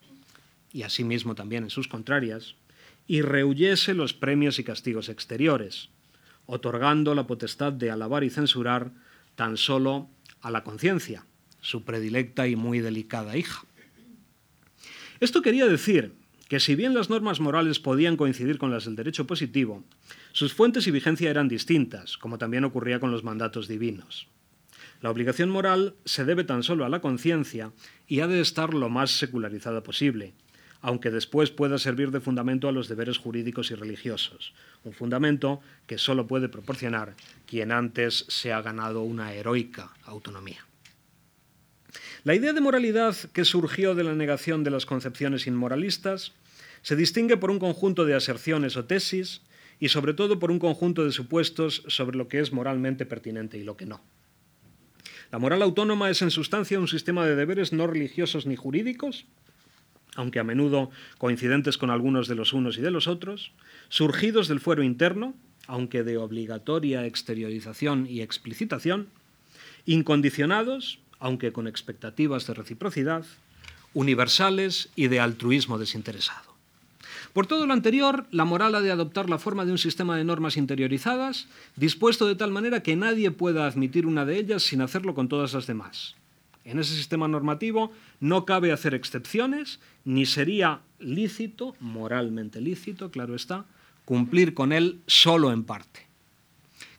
[0.74, 2.56] y asimismo también en sus contrarias,
[3.08, 5.90] y rehuyese los premios y castigos exteriores,
[6.46, 8.92] otorgando la potestad de alabar y censurar
[9.36, 10.10] tan solo
[10.42, 11.26] a la conciencia,
[11.62, 13.66] su predilecta y muy delicada hija.
[15.20, 16.14] Esto quería decir
[16.50, 19.84] que si bien las normas morales podían coincidir con las del derecho positivo,
[20.34, 24.28] sus fuentes y vigencia eran distintas, como también ocurría con los mandatos divinos.
[25.02, 27.72] La obligación moral se debe tan solo a la conciencia
[28.08, 30.34] y ha de estar lo más secularizada posible,
[30.84, 34.54] aunque después pueda servir de fundamento a los deberes jurídicos y religiosos,
[34.84, 37.16] un fundamento que solo puede proporcionar
[37.48, 40.68] quien antes se ha ganado una heroica autonomía.
[42.26, 46.34] La idea de moralidad que surgió de la negación de las concepciones inmoralistas
[46.82, 49.42] se distingue por un conjunto de aserciones o tesis
[49.80, 53.64] y sobre todo por un conjunto de supuestos sobre lo que es moralmente pertinente y
[53.64, 54.02] lo que no.
[55.32, 59.26] La moral autónoma es en sustancia un sistema de deberes no religiosos ni jurídicos
[60.16, 63.52] aunque a menudo coincidentes con algunos de los unos y de los otros,
[63.90, 65.34] surgidos del fuero interno,
[65.68, 69.08] aunque de obligatoria exteriorización y explicitación,
[69.86, 73.26] incondicionados, aunque con expectativas de reciprocidad,
[73.94, 76.54] universales y de altruismo desinteresado.
[77.32, 80.24] Por todo lo anterior, la moral ha de adoptar la forma de un sistema de
[80.24, 85.16] normas interiorizadas, dispuesto de tal manera que nadie pueda admitir una de ellas sin hacerlo
[85.16, 86.16] con todas las demás.
[86.66, 93.66] En ese sistema normativo no cabe hacer excepciones, ni sería lícito, moralmente lícito, claro está,
[94.06, 96.08] cumplir con él solo en parte.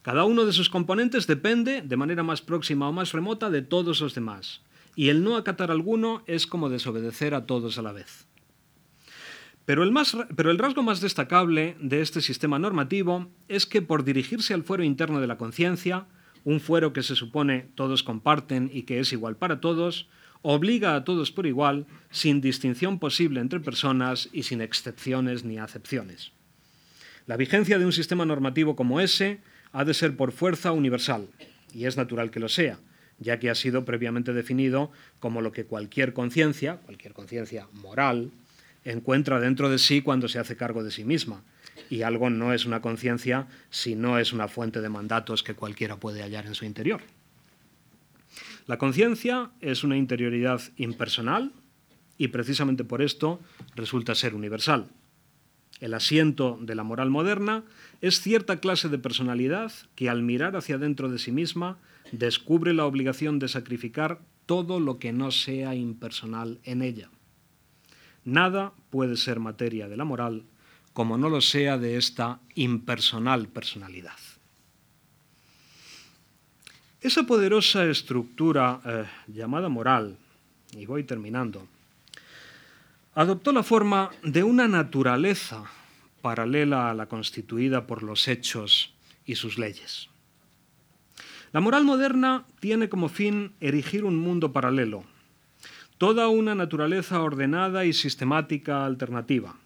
[0.03, 4.01] Cada uno de sus componentes depende, de manera más próxima o más remota, de todos
[4.01, 4.61] los demás,
[4.97, 8.27] y el no acatar alguno es como desobedecer a todos a la vez.
[9.65, 9.95] Pero el,
[10.37, 14.85] pero el, rasgo más destacable de este sistema normativo es que por dirigirse al fuero
[14.85, 16.07] interno de la conciencia,
[16.45, 20.09] un fuero que se supone todos comparten y que es igual para todos,
[20.43, 26.33] obliga a todos por igual, sin distinción posible entre personas y sin excepciones ni acepciones.
[27.27, 29.41] La vigencia de un sistema normativo como ese
[29.73, 31.29] ha de ser por fuerza universal,
[31.73, 32.79] y es natural que lo sea,
[33.19, 38.31] ya que ha sido previamente definido como lo que cualquier conciencia, cualquier conciencia moral,
[38.85, 41.43] encuentra dentro de sí cuando se hace cargo de sí misma,
[41.95, 45.97] y algo no es una conciencia si no es una fuente de mandatos que cualquiera
[45.97, 47.01] puede hallar en su interior.
[48.67, 51.53] La conciencia es una interioridad impersonal
[52.19, 53.41] y precisamente por esto
[53.77, 54.89] resulta ser universal.
[55.81, 57.63] El asiento de la moral moderna
[58.01, 61.79] es cierta clase de personalidad que al mirar hacia dentro de sí misma
[62.11, 67.09] descubre la obligación de sacrificar todo lo que no sea impersonal en ella.
[68.25, 70.45] Nada puede ser materia de la moral
[70.95, 74.17] como no lo sea de esta impersonal personalidad.
[77.03, 80.17] Esa poderosa estructura eh, llamada moral,
[80.73, 81.67] y voy terminando,
[83.15, 85.65] adoptó la forma de una naturaleza
[86.23, 88.95] paralela a la constituida por los hechos
[89.27, 90.09] y sus leyes.
[91.53, 95.05] La moral moderna tiene como fin erigir un mundo paralelo,
[95.99, 99.57] toda una naturaleza ordenada y sistemática alternativa,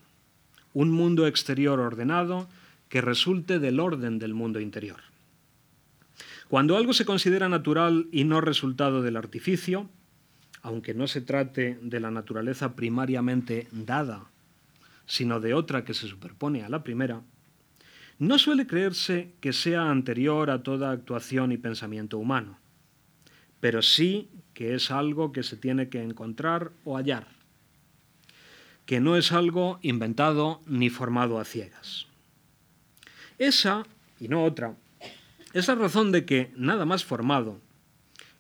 [0.74, 2.48] un mundo exterior ordenado
[2.88, 5.00] que resulte del orden del mundo interior.
[6.48, 9.88] Cuando algo se considera natural y no resultado del artificio,
[10.62, 14.24] aunque no se trate de la naturaleza primariamente dada,
[15.06, 17.22] sino de otra que se superpone a la primera,
[18.18, 22.58] no suele creerse que sea anterior a toda actuación y pensamiento humano,
[23.60, 27.37] pero sí que es algo que se tiene que encontrar o hallar
[28.88, 32.06] que no es algo inventado ni formado a ciegas.
[33.36, 33.84] Esa,
[34.18, 34.76] y no otra,
[35.52, 37.60] es la razón de que, nada más formado,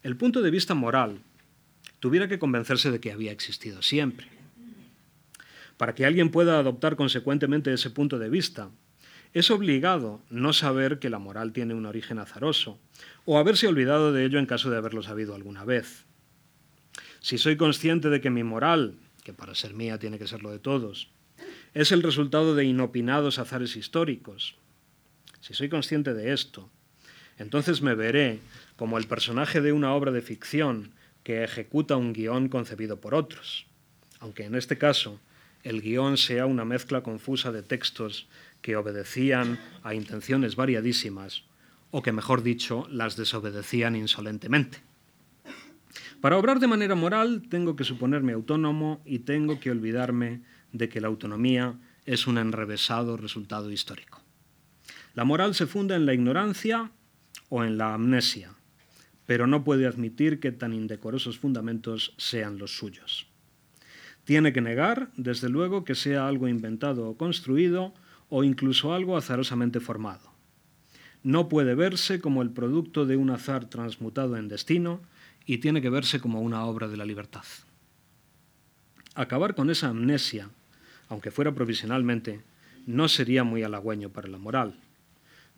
[0.02, 1.18] el punto de vista moral
[2.00, 4.28] tuviera que convencerse de que había existido siempre.
[5.76, 8.70] Para que alguien pueda adoptar consecuentemente ese punto de vista,
[9.34, 12.78] es obligado no saber que la moral tiene un origen azaroso,
[13.26, 16.06] o haberse olvidado de ello en caso de haberlo sabido alguna vez.
[17.20, 18.94] Si soy consciente de que mi moral,
[19.28, 21.10] que para ser mía tiene que ser lo de todos,
[21.74, 24.56] es el resultado de inopinados azares históricos,
[25.42, 26.70] si soy consciente de esto,
[27.36, 28.40] entonces me veré
[28.76, 30.94] como el personaje de una obra de ficción
[31.24, 33.66] que ejecuta un guion concebido por otros,
[34.18, 35.20] aunque en este caso
[35.62, 38.28] el guion sea una mezcla confusa de textos
[38.62, 41.42] que obedecían a intenciones variadísimas,
[41.90, 44.87] o que, mejor dicho, las desobedecían insolentemente.
[46.20, 50.42] Para obrar de manera moral tengo que suponerme autónomo y tengo que olvidarme
[50.72, 54.20] de que la autonomía es un enrevesado resultado histórico.
[55.14, 56.90] La moral se funda en la ignorancia
[57.48, 58.52] o en la amnesia,
[59.26, 63.28] pero no puede admitir que tan indecorosos fundamentos sean los suyos.
[64.24, 67.94] Tiene que negar, desde luego, que sea algo inventado o construido
[68.28, 70.32] o incluso algo azarosamente formado.
[71.22, 75.00] No puede verse como el producto de un azar transmutado en destino
[75.48, 77.42] y tiene que verse como una obra de la libertad.
[79.14, 80.50] Acabar con esa amnesia,
[81.08, 82.42] aunque fuera provisionalmente,
[82.86, 84.78] no sería muy halagüeño para la moral.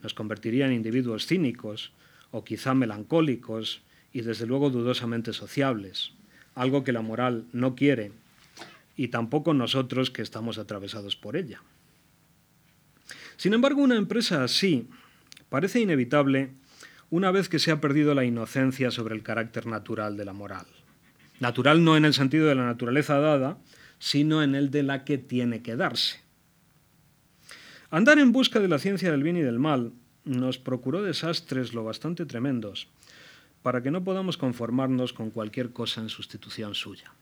[0.01, 1.91] Nos convertiría en individuos cínicos
[2.31, 6.13] o quizá melancólicos y desde luego dudosamente sociables,
[6.55, 8.13] algo que la moral no quiere
[8.97, 11.63] y tampoco nosotros que estamos atravesados por ella.
[13.37, 14.87] Sin embargo, una empresa así
[15.49, 16.51] parece inevitable
[17.11, 20.67] una vez que se ha perdido la inocencia sobre el carácter natural de la moral.
[21.41, 23.59] Natural no en el sentido de la naturaleza dada,
[23.99, 26.21] sino en el de la que tiene que darse.
[27.91, 29.93] Andar en busca de la ciencia del bien y del mal
[30.25, 32.89] nos procuró desastres lo bastante tremendos
[33.63, 37.13] para que no podamos conformarnos con cualquier cosa en sustitución suya.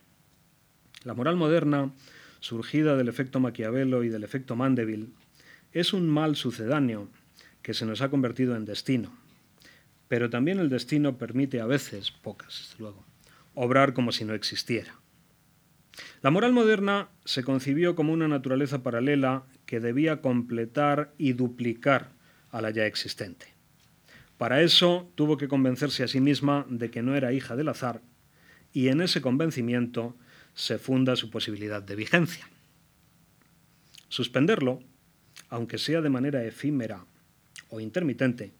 [1.04, 1.92] La moral moderna,
[2.40, 5.08] surgida del efecto Maquiavelo y del efecto Mandeville,
[5.72, 7.08] es un mal sucedáneo
[7.62, 9.12] que se nos ha convertido en destino.
[10.08, 13.04] Pero también el destino permite a veces, pocas luego,
[13.54, 14.94] obrar como si no existiera.
[16.22, 22.10] La moral moderna se concibió como una naturaleza paralela que debía completar y duplicar
[22.50, 23.46] a la ya existente.
[24.38, 28.00] Para eso tuvo que convencerse a sí misma de que no era hija del azar
[28.72, 30.16] y en ese convencimiento
[30.54, 32.48] se funda su posibilidad de vigencia.
[34.08, 34.80] Suspenderlo
[35.50, 37.04] aunque sea de manera efímera
[37.70, 38.52] o intermitente,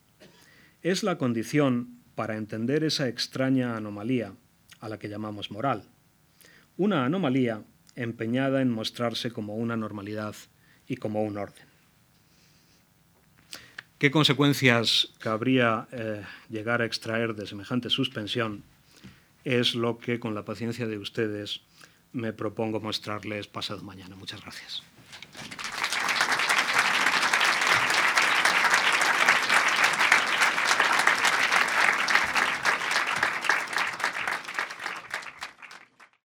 [0.91, 4.33] es la condición para entender esa extraña anomalía
[4.81, 5.85] a la que llamamos moral.
[6.77, 7.63] Una anomalía
[7.95, 10.35] empeñada en mostrarse como una normalidad
[10.87, 11.67] y como un orden.
[13.99, 18.63] ¿Qué consecuencias cabría eh, llegar a extraer de semejante suspensión?
[19.45, 21.63] Es lo que, con la paciencia de ustedes,
[22.13, 24.15] me propongo mostrarles pasado mañana.
[24.15, 24.83] Muchas gracias.